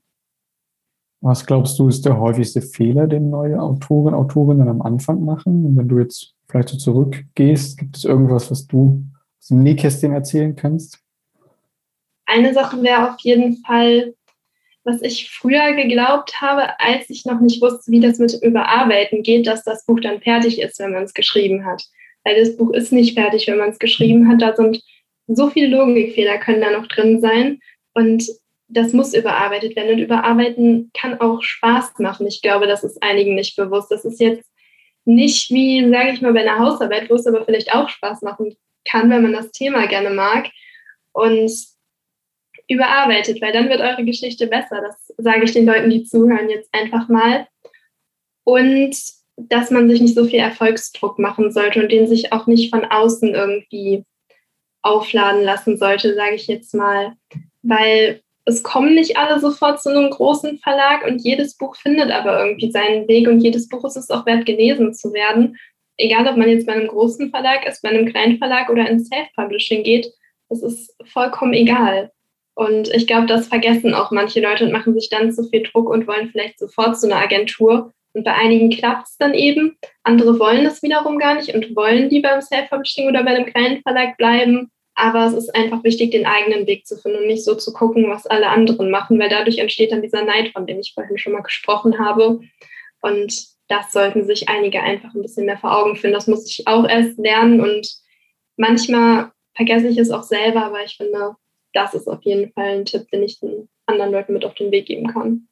Was 1.20 1.46
glaubst 1.46 1.78
du, 1.80 1.90
ist 1.90 2.06
der 2.06 2.18
häufigste 2.18 2.62
Fehler, 2.62 3.08
den 3.08 3.30
neue 3.30 3.62
Autoren, 3.62 4.14
Autorinnen 4.14 4.70
am 4.70 4.82
Anfang 4.82 5.26
machen? 5.26 5.66
Und 5.66 5.78
wenn 5.78 5.90
du 5.90 6.00
jetzt 6.00 6.34
vielleicht 6.48 6.70
so 6.70 6.78
zurückgehst, 6.78 7.78
gibt 7.78 7.98
es 7.98 8.06
irgendwas, 8.06 8.50
was 8.50 8.68
du 8.68 9.04
aus 9.42 9.48
dem 9.50 9.64
Nähkästchen 9.64 10.14
erzählen 10.14 10.56
kannst? 10.56 11.00
Eine 12.26 12.54
Sache 12.54 12.82
wäre 12.82 13.12
auf 13.12 13.20
jeden 13.20 13.58
Fall, 13.66 14.14
was 14.88 15.02
ich 15.02 15.30
früher 15.30 15.74
geglaubt 15.74 16.40
habe, 16.40 16.80
als 16.80 17.10
ich 17.10 17.26
noch 17.26 17.42
nicht 17.42 17.62
wusste, 17.62 17.92
wie 17.92 18.00
das 18.00 18.20
mit 18.20 18.42
Überarbeiten 18.42 19.22
geht, 19.22 19.46
dass 19.46 19.66
das 19.66 19.86
Buch 19.86 20.00
dann 20.00 20.22
fertig 20.22 20.62
ist, 20.62 20.80
wenn 20.80 20.94
man 20.94 21.04
es 21.04 21.14
geschrieben 21.14 21.66
hat. 21.66 21.84
Weil 22.24 22.40
das 22.40 22.56
Buch 22.56 22.72
ist 22.72 22.94
nicht 22.94 23.14
fertig, 23.14 23.48
wenn 23.48 23.58
man 23.58 23.72
es 23.72 23.80
geschrieben 23.80 24.30
hat. 24.30 24.42
Da 24.42 24.56
sind 24.56 24.82
so 25.28 25.50
viele 25.50 25.68
Logikfehler 25.68 26.38
können 26.38 26.62
da 26.62 26.72
noch 26.72 26.88
drin 26.88 27.20
sein. 27.20 27.60
Und 27.94 28.24
das 28.70 28.94
muss 28.94 29.14
überarbeitet 29.14 29.76
werden. 29.76 29.92
Und 29.92 30.00
überarbeiten 30.00 30.90
kann 30.98 31.20
auch 31.20 31.44
Spaß 31.44 32.00
machen. 32.00 32.26
Ich 32.26 32.42
glaube, 32.42 32.66
das 32.66 32.86
ist 32.86 33.04
einigen 33.04 33.36
nicht 33.36 33.58
bewusst. 33.58 33.92
Das 33.92 34.06
ist 34.06 34.22
jetzt 34.22 34.50
nicht 35.04 35.52
wie, 35.52 35.82
sage 35.90 36.12
ich 36.14 36.22
mal, 36.22 36.32
bei 36.32 36.42
einer 36.42 36.60
Hausarbeit, 36.60 37.10
wo 37.10 37.16
es 37.16 37.28
aber 37.28 37.44
vielleicht 37.44 37.74
auch 37.74 37.90
Spaß 37.90 38.22
machen 38.22 38.56
kann, 38.86 39.10
wenn 39.10 39.24
man 39.24 39.34
das 39.34 39.52
Thema 39.52 39.86
gerne 39.88 40.12
mag. 40.12 40.50
Und 41.12 41.52
überarbeitet, 42.68 43.42
weil 43.42 43.54
dann 43.54 43.70
wird 43.70 43.82
eure 43.82 44.04
Geschichte 44.04 44.48
besser. 44.48 44.82
Das 44.82 45.14
sage 45.18 45.44
ich 45.44 45.54
den 45.54 45.66
Leuten, 45.66 45.90
die 45.90 46.04
zuhören, 46.04 46.50
jetzt 46.50 46.74
einfach 46.74 47.08
mal. 47.08 47.48
Und 48.44 48.96
dass 49.38 49.72
man 49.72 49.90
sich 49.90 50.02
nicht 50.02 50.16
so 50.16 50.26
viel 50.26 50.40
Erfolgsdruck 50.40 51.20
machen 51.20 51.52
sollte 51.52 51.82
und 51.82 51.92
den 51.92 52.08
sich 52.08 52.34
auch 52.34 52.48
nicht 52.48 52.72
von 52.72 52.86
außen 52.86 53.36
irgendwie 53.36 54.04
aufladen 54.82 55.44
lassen 55.44 55.78
sollte, 55.78 56.16
sage 56.16 56.36
ich 56.36 56.48
jetzt 56.48 56.74
mal. 56.74 57.14
Weil 57.62 58.22
es 58.46 58.64
kommen 58.64 58.96
nicht 58.96 59.18
alle 59.18 59.40
sofort 59.40 59.82
zu 59.82 59.90
einem 59.90 60.10
großen 60.10 60.60
Verlag 60.60 61.06
und 61.06 61.20
jedes 61.20 61.58
Buch 61.58 61.76
findet 61.76 62.12
aber 62.12 62.44
irgendwie 62.44 62.72
seinen 62.72 63.08
Weg 63.08 63.28
und 63.28 63.42
jedes 63.42 63.68
Buch 63.68 63.84
ist 63.86 63.98
es 63.98 64.10
auch 64.10 64.26
wert, 64.26 64.46
gelesen 64.46 64.94
zu 64.94 65.14
werden. 65.14 65.58
Egal, 65.98 66.28
ob 66.28 66.38
man 66.38 66.48
jetzt 66.48 66.66
bei 66.66 66.74
einem 66.74 66.88
großen 66.88 67.30
Verlag 67.30 67.68
ist, 67.68 67.82
bei 67.82 67.90
einem 67.90 68.06
kleinen 68.06 68.38
Verlag 68.38 68.70
oder 68.70 68.90
ins 68.90 69.10
Self-Publishing 69.10 69.84
geht, 69.84 70.12
das 70.50 70.64
ist 70.64 70.96
vollkommen 71.06 71.54
egal. 71.54 72.12
Und 72.58 72.92
ich 72.92 73.06
glaube, 73.06 73.28
das 73.28 73.50
vergessen 73.50 73.94
auch 73.94 74.10
manche 74.10 74.42
Leute 74.42 74.66
und 74.66 74.72
machen 74.72 74.96
sich 74.96 75.10
dann 75.10 75.32
zu 75.32 75.44
viel 75.44 75.62
Druck 75.62 75.92
und 75.92 76.08
wollen 76.08 76.30
vielleicht 76.32 76.58
sofort 76.58 77.00
zu 77.00 77.06
einer 77.06 77.22
Agentur. 77.22 77.94
Und 78.14 78.24
bei 78.24 78.34
einigen 78.34 78.72
klappt 78.72 79.10
es 79.10 79.18
dann 79.18 79.36
eben. 79.36 79.78
Andere 80.02 80.40
wollen 80.40 80.64
das 80.64 80.82
wiederum 80.82 81.20
gar 81.20 81.36
nicht 81.36 81.54
und 81.54 81.76
wollen 81.76 82.10
lieber 82.10 82.34
im 82.34 82.42
Self-Publishing 82.42 83.10
oder 83.10 83.24
bei 83.24 83.36
einem 83.36 83.46
kleinen 83.46 83.84
Verlag 83.84 84.18
bleiben. 84.18 84.72
Aber 84.96 85.28
es 85.28 85.34
ist 85.34 85.54
einfach 85.54 85.84
wichtig, 85.84 86.10
den 86.10 86.26
eigenen 86.26 86.66
Weg 86.66 86.88
zu 86.88 86.98
finden 86.98 87.20
und 87.20 87.28
nicht 87.28 87.46
so 87.46 87.54
zu 87.54 87.74
gucken, 87.74 88.10
was 88.10 88.26
alle 88.26 88.50
anderen 88.50 88.90
machen, 88.90 89.20
weil 89.20 89.30
dadurch 89.30 89.60
entsteht 89.60 89.92
dann 89.92 90.02
dieser 90.02 90.24
Neid, 90.24 90.50
von 90.50 90.66
dem 90.66 90.80
ich 90.80 90.94
vorhin 90.96 91.20
schon 91.20 91.34
mal 91.34 91.44
gesprochen 91.44 92.00
habe. 92.00 92.40
Und 93.04 93.46
das 93.68 93.92
sollten 93.92 94.26
sich 94.26 94.50
einige 94.50 94.82
einfach 94.82 95.14
ein 95.14 95.22
bisschen 95.22 95.46
mehr 95.46 95.60
vor 95.60 95.78
Augen 95.78 95.96
führen. 95.96 96.14
Das 96.14 96.26
muss 96.26 96.50
ich 96.50 96.66
auch 96.66 96.90
erst 96.90 97.20
lernen 97.20 97.62
und 97.62 97.88
manchmal 98.56 99.30
vergesse 99.54 99.90
ich 99.90 100.00
es 100.00 100.10
auch 100.10 100.24
selber, 100.24 100.66
aber 100.66 100.84
ich 100.84 100.98
finde, 100.98 101.36
das 101.74 101.94
ist 101.94 102.08
auf 102.08 102.24
jeden 102.24 102.52
Fall 102.54 102.80
ein 102.80 102.86
Tipp, 102.86 103.10
den 103.12 103.24
ich 103.24 103.40
den 103.40 103.70
anderen 103.86 104.12
Leuten 104.12 104.34
mit 104.34 104.46
auf 104.46 104.56
den 104.56 104.72
Weg 104.72 104.88
geben 104.88 105.08
kann. 105.08 105.48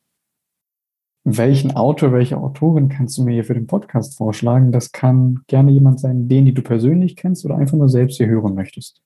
Welchen 1.28 1.76
Autor, 1.76 2.14
welche 2.14 2.38
Autorin 2.38 2.88
kannst 2.88 3.18
du 3.18 3.24
mir 3.24 3.34
hier 3.34 3.44
für 3.44 3.56
den 3.56 3.66
Podcast 3.66 4.16
vorschlagen? 4.16 4.72
Das 4.72 4.92
kann 4.92 5.40
gerne 5.48 5.72
jemand 5.72 6.00
sein, 6.00 6.28
den, 6.30 6.46
die 6.46 6.54
du 6.54 6.62
persönlich 6.62 7.16
kennst 7.16 7.46
oder 7.46 7.58
einfach 7.58 7.78
nur 7.78 7.90
selbst 7.90 8.18
hier 8.18 8.28
hören 8.28 8.54
möchtest. 8.54 9.02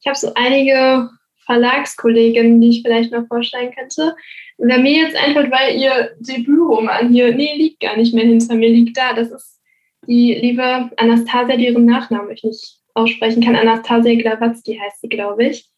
Ich 0.00 0.08
habe 0.08 0.18
so 0.18 0.32
einige 0.34 1.08
Verlagskolleginnen, 1.46 2.60
die 2.60 2.70
ich 2.70 2.82
vielleicht 2.82 3.12
noch 3.12 3.28
vorstellen 3.28 3.72
könnte. 3.72 4.16
Wer 4.58 4.78
mir 4.78 5.02
jetzt 5.02 5.16
einfällt, 5.16 5.52
weil 5.52 5.76
ihr 5.76 6.16
Debütroman 6.18 7.12
hier, 7.12 7.34
nee, 7.34 7.54
liegt 7.56 7.80
gar 7.80 7.96
nicht 7.96 8.12
mehr 8.12 8.24
hinter 8.24 8.56
mir, 8.56 8.68
liegt 8.68 8.96
da. 8.96 9.14
Das 9.14 9.30
ist 9.30 9.60
die 10.08 10.34
liebe 10.34 10.90
Anastasia, 10.96 11.56
deren 11.56 11.84
Nachnamen 11.84 12.32
ich 12.32 12.42
nicht 12.42 12.80
aussprechen 12.94 13.42
kann. 13.42 13.56
Anastasia 13.56 14.20
Glawatzki 14.20 14.78
heißt 14.78 15.00
sie, 15.00 15.08
glaube 15.08 15.44
ich. 15.44 15.70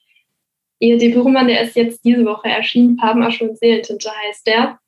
Ihr 0.78 0.98
Debütroman, 0.98 1.48
der 1.48 1.62
ist 1.62 1.76
jetzt 1.76 2.04
diese 2.04 2.24
Woche 2.24 2.48
erschienen. 2.48 2.98
Farbenasche 2.98 3.48
und 3.48 3.58
Seelentinte 3.58 4.10
heißt 4.10 4.46
der. 4.46 4.78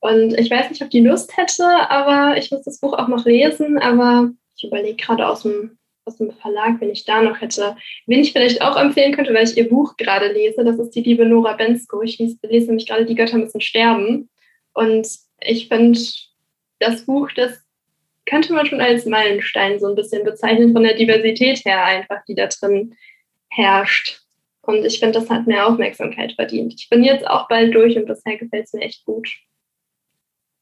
Und 0.00 0.38
ich 0.38 0.50
weiß 0.50 0.70
nicht, 0.70 0.82
ob 0.82 0.90
die 0.90 1.00
Lust 1.00 1.36
hätte, 1.36 1.64
aber 1.90 2.36
ich 2.36 2.50
muss 2.50 2.62
das 2.62 2.80
Buch 2.80 2.92
auch 2.92 3.08
noch 3.08 3.24
lesen. 3.24 3.78
Aber 3.78 4.30
ich 4.56 4.64
überlege 4.64 4.96
gerade 4.96 5.26
aus 5.26 5.42
dem 5.42 5.78
aus 6.06 6.16
dem 6.18 6.32
Verlag, 6.32 6.80
wenn 6.80 6.90
ich 6.90 7.04
da 7.04 7.22
noch 7.22 7.40
hätte. 7.40 7.76
Wen 8.06 8.20
ich 8.20 8.32
vielleicht 8.32 8.62
auch 8.62 8.76
empfehlen 8.76 9.14
könnte, 9.14 9.32
weil 9.32 9.44
ich 9.44 9.56
ihr 9.56 9.68
Buch 9.68 9.96
gerade 9.96 10.32
lese, 10.32 10.64
das 10.64 10.78
ist 10.78 10.90
die 10.90 11.02
liebe 11.02 11.24
Nora 11.24 11.54
Bensko. 11.54 12.02
Ich 12.02 12.18
lese 12.18 12.66
nämlich 12.66 12.86
gerade 12.86 13.06
Die 13.06 13.14
Götter 13.14 13.38
müssen 13.38 13.60
sterben. 13.60 14.28
Und 14.74 15.08
ich 15.40 15.68
finde, 15.68 15.98
das 16.78 17.06
Buch, 17.06 17.30
das 17.34 17.64
könnte 18.26 18.52
man 18.52 18.66
schon 18.66 18.80
als 18.80 19.06
Meilenstein 19.06 19.78
so 19.78 19.86
ein 19.86 19.94
bisschen 19.94 20.24
bezeichnen, 20.24 20.72
von 20.72 20.82
der 20.82 20.94
Diversität 20.94 21.64
her 21.64 21.84
einfach, 21.84 22.24
die 22.26 22.34
da 22.34 22.46
drin 22.46 22.94
herrscht. 23.50 24.23
Und 24.66 24.84
ich 24.84 24.98
finde, 24.98 25.18
das 25.18 25.30
hat 25.30 25.46
mehr 25.46 25.66
Aufmerksamkeit 25.66 26.32
verdient. 26.32 26.74
Ich 26.76 26.88
bin 26.88 27.04
jetzt 27.04 27.26
auch 27.26 27.48
bald 27.48 27.74
durch 27.74 27.96
und 27.96 28.06
bisher 28.06 28.36
gefällt 28.36 28.66
es 28.66 28.72
mir 28.72 28.82
echt 28.82 29.04
gut. 29.04 29.28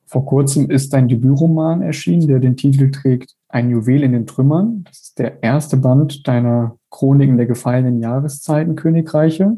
Vor 0.07 0.27
kurzem 0.27 0.71
ist 0.71 0.93
dein 0.93 1.09
Debütroman 1.09 1.81
erschienen, 1.81 2.29
der 2.29 2.39
den 2.39 2.57
Titel 2.57 2.91
trägt 2.91 3.35
Ein 3.49 3.71
Juwel 3.71 4.03
in 4.03 4.13
den 4.13 4.27
Trümmern. 4.27 4.85
Das 4.85 5.01
ist 5.01 5.19
der 5.19 5.43
erste 5.43 5.79
Band 5.79 6.29
deiner 6.29 6.77
Chroniken 6.91 7.39
der 7.39 7.47
gefallenen 7.47 7.99
Jahreszeiten 7.99 8.77
Königreiche. 8.77 9.57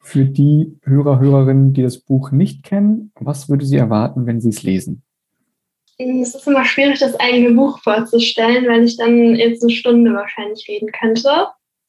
Für 0.00 0.26
die 0.26 0.78
Hörer, 0.82 1.20
Hörerinnen, 1.20 1.72
die 1.72 1.82
das 1.82 1.96
Buch 1.98 2.32
nicht 2.32 2.64
kennen, 2.64 3.12
was 3.18 3.48
würde 3.48 3.64
sie 3.64 3.78
erwarten, 3.78 4.26
wenn 4.26 4.42
sie 4.42 4.50
es 4.50 4.62
lesen? 4.62 5.02
Es 5.96 6.34
ist 6.34 6.46
immer 6.46 6.66
schwierig, 6.66 6.98
das 6.98 7.18
eigene 7.18 7.54
Buch 7.54 7.78
vorzustellen, 7.78 8.66
weil 8.68 8.84
ich 8.84 8.98
dann 8.98 9.36
jetzt 9.36 9.62
eine 9.62 9.72
Stunde 9.72 10.12
wahrscheinlich 10.12 10.68
reden 10.68 10.90
könnte. 10.92 11.46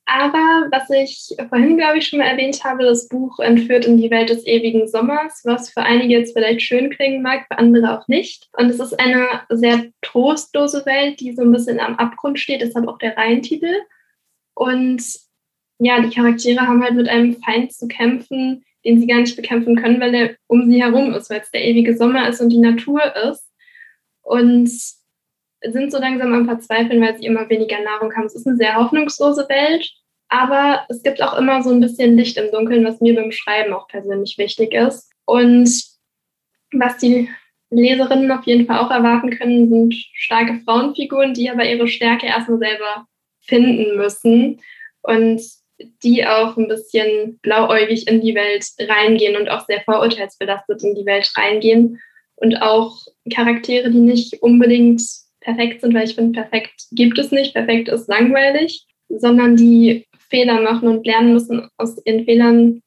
Aber 0.07 0.67
was 0.71 0.89
ich 0.91 1.35
vorhin, 1.49 1.77
glaube 1.77 1.97
ich, 1.97 2.07
schon 2.07 2.19
mal 2.19 2.27
erwähnt 2.27 2.63
habe, 2.63 2.83
das 2.83 3.07
Buch 3.07 3.39
entführt 3.39 3.85
in 3.85 3.97
die 3.97 4.11
Welt 4.11 4.29
des 4.29 4.45
ewigen 4.45 4.87
Sommers, 4.87 5.41
was 5.45 5.71
für 5.71 5.81
einige 5.81 6.13
jetzt 6.13 6.33
vielleicht 6.33 6.61
schön 6.61 6.91
klingen 6.91 7.23
mag, 7.23 7.47
für 7.47 7.57
andere 7.57 7.97
auch 7.97 8.07
nicht. 8.07 8.47
Und 8.53 8.69
es 8.69 8.79
ist 8.79 8.99
eine 8.99 9.27
sehr 9.49 9.85
trostlose 10.01 10.85
Welt, 10.85 11.19
die 11.19 11.33
so 11.33 11.41
ein 11.41 11.51
bisschen 11.51 11.79
am 11.79 11.95
Abgrund 11.95 12.39
steht, 12.39 12.61
deshalb 12.61 12.87
auch 12.87 12.99
der 12.99 13.17
Reihentitel. 13.17 13.73
Und 14.53 15.03
ja, 15.79 15.99
die 15.99 16.13
Charaktere 16.13 16.61
haben 16.61 16.83
halt 16.83 16.93
mit 16.93 17.09
einem 17.09 17.41
Feind 17.41 17.73
zu 17.73 17.87
kämpfen, 17.87 18.63
den 18.85 18.99
sie 18.99 19.07
gar 19.07 19.19
nicht 19.19 19.35
bekämpfen 19.35 19.75
können, 19.75 19.99
weil 19.99 20.13
er 20.13 20.35
um 20.47 20.69
sie 20.69 20.81
herum 20.81 21.13
ist, 21.15 21.31
weil 21.31 21.41
es 21.41 21.49
der 21.49 21.65
ewige 21.65 21.97
Sommer 21.97 22.29
ist 22.29 22.41
und 22.41 22.49
die 22.49 22.59
Natur 22.59 23.01
ist. 23.29 23.49
Und 24.21 24.69
sind 25.71 25.91
so 25.91 25.99
langsam 25.99 26.33
am 26.33 26.45
Verzweifeln, 26.45 27.01
weil 27.01 27.17
sie 27.17 27.25
immer 27.25 27.49
weniger 27.49 27.81
Nahrung 27.81 28.13
haben. 28.15 28.25
Es 28.25 28.35
ist 28.35 28.47
eine 28.47 28.57
sehr 28.57 28.75
hoffnungslose 28.75 29.47
Welt, 29.49 29.89
aber 30.29 30.85
es 30.89 31.03
gibt 31.03 31.21
auch 31.21 31.37
immer 31.37 31.63
so 31.63 31.71
ein 31.71 31.79
bisschen 31.79 32.17
Licht 32.17 32.37
im 32.37 32.51
Dunkeln, 32.51 32.85
was 32.85 33.01
mir 33.01 33.15
beim 33.15 33.31
Schreiben 33.31 33.73
auch 33.73 33.87
persönlich 33.87 34.37
wichtig 34.37 34.73
ist. 34.73 35.11
Und 35.25 35.69
was 36.73 36.97
die 36.97 37.29
Leserinnen 37.69 38.31
auf 38.31 38.45
jeden 38.45 38.65
Fall 38.65 38.79
auch 38.79 38.91
erwarten 38.91 39.31
können, 39.31 39.69
sind 39.69 39.95
starke 40.13 40.61
Frauenfiguren, 40.65 41.33
die 41.33 41.49
aber 41.49 41.65
ihre 41.65 41.87
Stärke 41.87 42.27
erstmal 42.27 42.59
selber 42.59 43.07
finden 43.41 43.95
müssen 43.97 44.61
und 45.01 45.41
die 46.03 46.25
auch 46.25 46.55
ein 46.57 46.67
bisschen 46.67 47.39
blauäugig 47.41 48.07
in 48.07 48.21
die 48.21 48.33
Welt 48.33 48.65
reingehen 48.79 49.35
und 49.35 49.49
auch 49.49 49.65
sehr 49.65 49.81
vorurteilsbelastet 49.81 50.83
in 50.83 50.95
die 50.95 51.05
Welt 51.05 51.31
reingehen 51.35 52.01
und 52.35 52.61
auch 52.61 52.97
Charaktere, 53.33 53.91
die 53.91 53.99
nicht 53.99 54.41
unbedingt 54.41 55.01
perfekt 55.45 55.81
sind, 55.81 55.93
weil 55.93 56.05
ich 56.05 56.15
finde, 56.15 56.41
perfekt 56.41 56.87
gibt 56.91 57.17
es 57.17 57.31
nicht, 57.31 57.53
perfekt 57.53 57.87
ist 57.87 58.09
langweilig, 58.09 58.85
sondern 59.07 59.55
die 59.55 60.05
Fehler 60.29 60.61
machen 60.61 60.89
und 60.89 61.05
lernen 61.05 61.33
müssen, 61.33 61.69
aus 61.77 61.95
ihren 62.05 62.25
Fehlern 62.25 62.81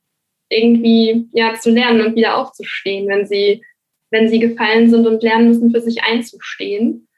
irgendwie 0.51 1.29
ja, 1.33 1.55
zu 1.55 1.71
lernen 1.71 2.03
und 2.03 2.17
wieder 2.17 2.37
aufzustehen, 2.37 3.09
wenn 3.09 3.27
sie, 3.27 3.63
wenn 4.11 4.29
sie 4.29 4.39
gefallen 4.39 4.91
sind 4.91 5.07
und 5.07 5.23
lernen 5.23 5.49
müssen, 5.49 5.71
für 5.71 5.81
sich 5.81 6.03
einzustehen. 6.03 7.09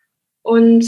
Und 0.42 0.84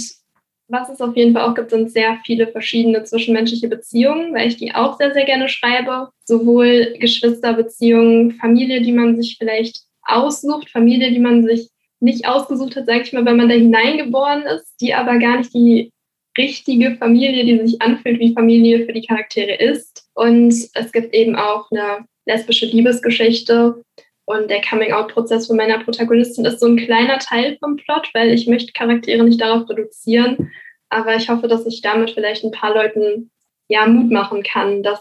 was 0.69 0.89
es 0.89 1.01
auf 1.01 1.17
jeden 1.17 1.35
Fall 1.35 1.49
auch 1.49 1.55
gibt, 1.55 1.71
sind 1.71 1.91
sehr 1.91 2.19
viele 2.25 2.49
verschiedene 2.49 3.05
zwischenmenschliche 3.05 3.69
Beziehungen, 3.69 4.35
weil 4.35 4.49
ich 4.49 4.57
die 4.57 4.75
auch 4.75 4.97
sehr, 4.97 5.13
sehr 5.13 5.25
gerne 5.25 5.49
schreibe. 5.49 6.11
Sowohl 6.25 6.95
Geschwisterbeziehungen, 6.99 8.33
Familie, 8.33 8.81
die 8.81 8.93
man 8.93 9.17
sich 9.21 9.37
vielleicht 9.39 9.83
aussucht, 10.03 10.71
Familie, 10.71 11.11
die 11.11 11.21
man 11.21 11.45
sich 11.45 11.69
nicht 12.03 12.27
ausgesucht 12.27 12.77
hat, 12.77 12.87
sage 12.87 13.03
ich 13.03 13.13
mal, 13.13 13.25
wenn 13.25 13.37
man 13.37 13.49
da 13.49 13.55
hineingeboren 13.55 14.43
ist, 14.43 14.75
die 14.81 14.93
aber 14.93 15.19
gar 15.19 15.39
nicht 15.39 15.55
die 15.55 15.91
richtige 16.37 16.97
Familie, 16.97 17.45
die 17.45 17.67
sich 17.67 17.83
anfühlt, 17.83 18.19
wie 18.19 18.35
Familie 18.35 18.87
für 18.87 18.93
die 18.93 19.07
Charaktere 19.07 19.55
ist. 19.55 20.09
Und 20.15 20.53
es 20.75 20.93
gibt 20.93 21.15
eben 21.15 21.37
auch 21.37 21.71
eine 21.71 22.05
lesbische 22.27 22.67
Liebesgeschichte. 22.67 23.83
Und 24.25 24.51
der 24.51 24.63
Coming-out-Prozess 24.63 25.47
von 25.47 25.57
meiner 25.57 25.83
Protagonistin 25.83 26.45
ist 26.45 26.61
so 26.61 26.67
ein 26.67 26.77
kleiner 26.77 27.19
Teil 27.19 27.57
vom 27.59 27.77
Plot, 27.77 28.11
weil 28.15 28.31
ich 28.31 28.47
möchte 28.47 28.73
Charaktere 28.73 29.25
nicht 29.25 29.41
darauf 29.41 29.69
reduzieren. 29.69 30.51
Aber 30.89 31.17
ich 31.17 31.29
hoffe, 31.29 31.49
dass 31.49 31.67
ich 31.67 31.83
damit 31.83 32.13
vielleicht 32.13 32.45
ein 32.45 32.53
paar 32.53 32.75
Leuten 32.75 33.31
ja 33.69 33.87
Mut 33.87 34.11
machen 34.11 34.43
kann, 34.43 34.83
dass 34.83 35.01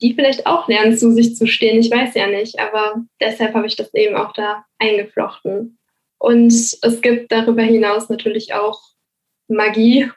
die 0.00 0.14
vielleicht 0.14 0.46
auch 0.46 0.68
lernen, 0.68 0.96
zu 0.96 1.12
sich 1.12 1.34
zu 1.36 1.46
stehen. 1.46 1.80
Ich 1.80 1.90
weiß 1.90 2.14
ja 2.14 2.26
nicht, 2.26 2.58
aber 2.58 3.04
deshalb 3.20 3.54
habe 3.54 3.66
ich 3.66 3.76
das 3.76 3.92
eben 3.94 4.16
auch 4.16 4.32
da 4.32 4.64
eingeflochten. 4.78 5.77
Und 6.18 6.52
es 6.52 7.00
gibt 7.00 7.30
darüber 7.30 7.62
hinaus 7.62 8.08
natürlich 8.08 8.52
auch 8.54 8.80
Magie, 9.46 10.10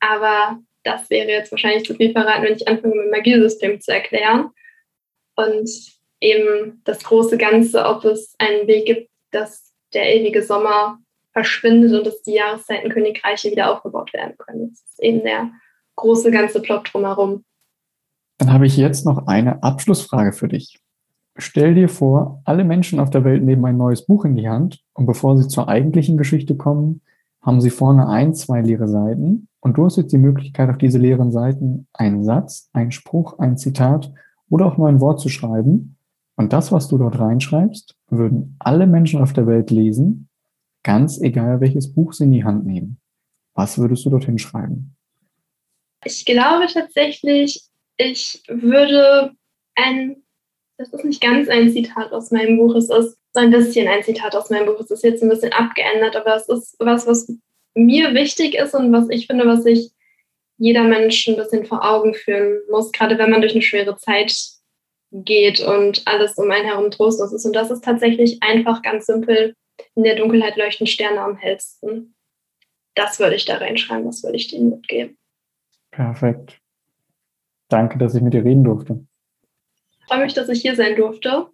aber 0.00 0.58
das 0.84 1.10
wäre 1.10 1.28
jetzt 1.28 1.52
wahrscheinlich 1.52 1.84
zu 1.84 1.94
viel 1.94 2.12
verraten, 2.12 2.44
wenn 2.44 2.56
ich 2.56 2.66
anfange, 2.66 2.94
mit 2.94 3.10
Magiesystem 3.10 3.80
zu 3.80 3.92
erklären. 3.92 4.50
Und 5.36 5.68
eben 6.20 6.80
das 6.84 7.02
große 7.02 7.36
Ganze, 7.38 7.84
ob 7.84 8.04
es 8.04 8.34
einen 8.38 8.66
Weg 8.66 8.86
gibt, 8.86 9.10
dass 9.30 9.72
der 9.92 10.14
ewige 10.14 10.42
Sommer 10.42 10.98
verschwindet 11.32 11.92
und 11.92 12.06
dass 12.06 12.22
die 12.22 12.34
Jahreszeitenkönigreiche 12.34 13.50
wieder 13.50 13.72
aufgebaut 13.72 14.12
werden 14.12 14.36
können. 14.38 14.70
Das 14.70 14.80
ist 14.80 15.02
eben 15.02 15.22
der 15.22 15.50
große 15.96 16.30
ganze 16.30 16.60
Plot 16.60 16.92
drumherum. 16.92 17.44
Dann 18.38 18.52
habe 18.52 18.66
ich 18.66 18.76
jetzt 18.76 19.04
noch 19.04 19.26
eine 19.26 19.62
Abschlussfrage 19.62 20.32
für 20.32 20.48
dich. 20.48 20.81
Stell 21.36 21.74
dir 21.74 21.88
vor, 21.88 22.42
alle 22.44 22.64
Menschen 22.64 23.00
auf 23.00 23.10
der 23.10 23.24
Welt 23.24 23.42
nehmen 23.42 23.64
ein 23.64 23.78
neues 23.78 24.04
Buch 24.04 24.24
in 24.24 24.36
die 24.36 24.48
Hand 24.48 24.82
und 24.92 25.06
bevor 25.06 25.36
sie 25.38 25.48
zur 25.48 25.68
eigentlichen 25.68 26.18
Geschichte 26.18 26.56
kommen, 26.56 27.00
haben 27.40 27.60
sie 27.60 27.70
vorne 27.70 28.08
ein, 28.08 28.34
zwei 28.34 28.60
leere 28.60 28.86
Seiten 28.86 29.48
und 29.60 29.78
du 29.78 29.84
hast 29.84 29.96
jetzt 29.96 30.12
die 30.12 30.18
Möglichkeit, 30.18 30.68
auf 30.68 30.78
diese 30.78 30.98
leeren 30.98 31.32
Seiten 31.32 31.86
einen 31.92 32.22
Satz, 32.24 32.68
einen 32.72 32.92
Spruch, 32.92 33.38
ein 33.38 33.56
Zitat 33.56 34.12
oder 34.50 34.66
auch 34.66 34.76
nur 34.76 34.88
ein 34.88 35.00
Wort 35.00 35.20
zu 35.20 35.28
schreiben. 35.28 35.96
Und 36.36 36.52
das, 36.52 36.72
was 36.72 36.88
du 36.88 36.98
dort 36.98 37.18
reinschreibst, 37.18 37.96
würden 38.08 38.56
alle 38.58 38.86
Menschen 38.86 39.22
auf 39.22 39.32
der 39.32 39.46
Welt 39.46 39.70
lesen, 39.70 40.28
ganz 40.82 41.20
egal 41.20 41.60
welches 41.60 41.92
Buch 41.92 42.12
sie 42.12 42.24
in 42.24 42.32
die 42.32 42.44
Hand 42.44 42.66
nehmen. 42.66 42.98
Was 43.54 43.78
würdest 43.78 44.04
du 44.04 44.10
dorthin 44.10 44.38
schreiben? 44.38 44.96
Ich 46.04 46.24
glaube 46.24 46.66
tatsächlich, 46.72 47.62
ich 47.96 48.42
würde 48.48 49.32
ein 49.76 50.21
das 50.82 50.92
ist 50.92 51.04
nicht 51.04 51.20
ganz 51.20 51.48
ein 51.48 51.70
Zitat 51.70 52.12
aus 52.12 52.30
meinem 52.30 52.56
Buch, 52.58 52.74
es 52.74 52.90
ist 52.90 53.16
so 53.32 53.40
ein 53.40 53.50
bisschen 53.50 53.88
ein 53.88 54.02
Zitat 54.02 54.34
aus 54.34 54.50
meinem 54.50 54.66
Buch. 54.66 54.80
Es 54.80 54.90
ist 54.90 55.04
jetzt 55.04 55.22
ein 55.22 55.28
bisschen 55.28 55.52
abgeändert, 55.52 56.16
aber 56.16 56.36
es 56.36 56.48
ist 56.48 56.76
was, 56.78 57.06
was 57.06 57.32
mir 57.74 58.14
wichtig 58.14 58.54
ist 58.54 58.74
und 58.74 58.92
was 58.92 59.08
ich 59.08 59.26
finde, 59.26 59.46
was 59.46 59.62
sich 59.62 59.92
jeder 60.58 60.82
Mensch 60.82 61.26
ein 61.28 61.36
bisschen 61.36 61.64
vor 61.64 61.88
Augen 61.88 62.14
führen 62.14 62.60
muss, 62.70 62.92
gerade 62.92 63.16
wenn 63.18 63.30
man 63.30 63.40
durch 63.40 63.52
eine 63.52 63.62
schwere 63.62 63.96
Zeit 63.96 64.34
geht 65.12 65.60
und 65.60 66.02
alles 66.06 66.36
um 66.36 66.50
einen 66.50 66.66
herum 66.66 66.90
trostlos 66.90 67.32
ist. 67.32 67.46
Und 67.46 67.54
das 67.54 67.70
ist 67.70 67.84
tatsächlich 67.84 68.42
einfach 68.42 68.82
ganz 68.82 69.06
simpel, 69.06 69.54
in 69.94 70.04
der 70.04 70.16
Dunkelheit 70.16 70.56
leuchten 70.56 70.86
Sterne 70.86 71.20
am 71.20 71.36
hellsten. 71.36 72.14
Das 72.94 73.18
würde 73.18 73.36
ich 73.36 73.44
da 73.44 73.56
reinschreiben, 73.56 74.04
das 74.04 74.22
würde 74.22 74.36
ich 74.36 74.48
denen 74.48 74.70
mitgeben. 74.70 75.16
Perfekt. 75.90 76.58
Danke, 77.68 77.98
dass 77.98 78.14
ich 78.14 78.22
mit 78.22 78.34
dir 78.34 78.44
reden 78.44 78.64
durfte 78.64 79.06
freue 80.12 80.24
mich, 80.24 80.34
dass 80.34 80.50
ich 80.50 80.60
hier 80.60 80.76
sein 80.76 80.94
durfte. 80.94 81.46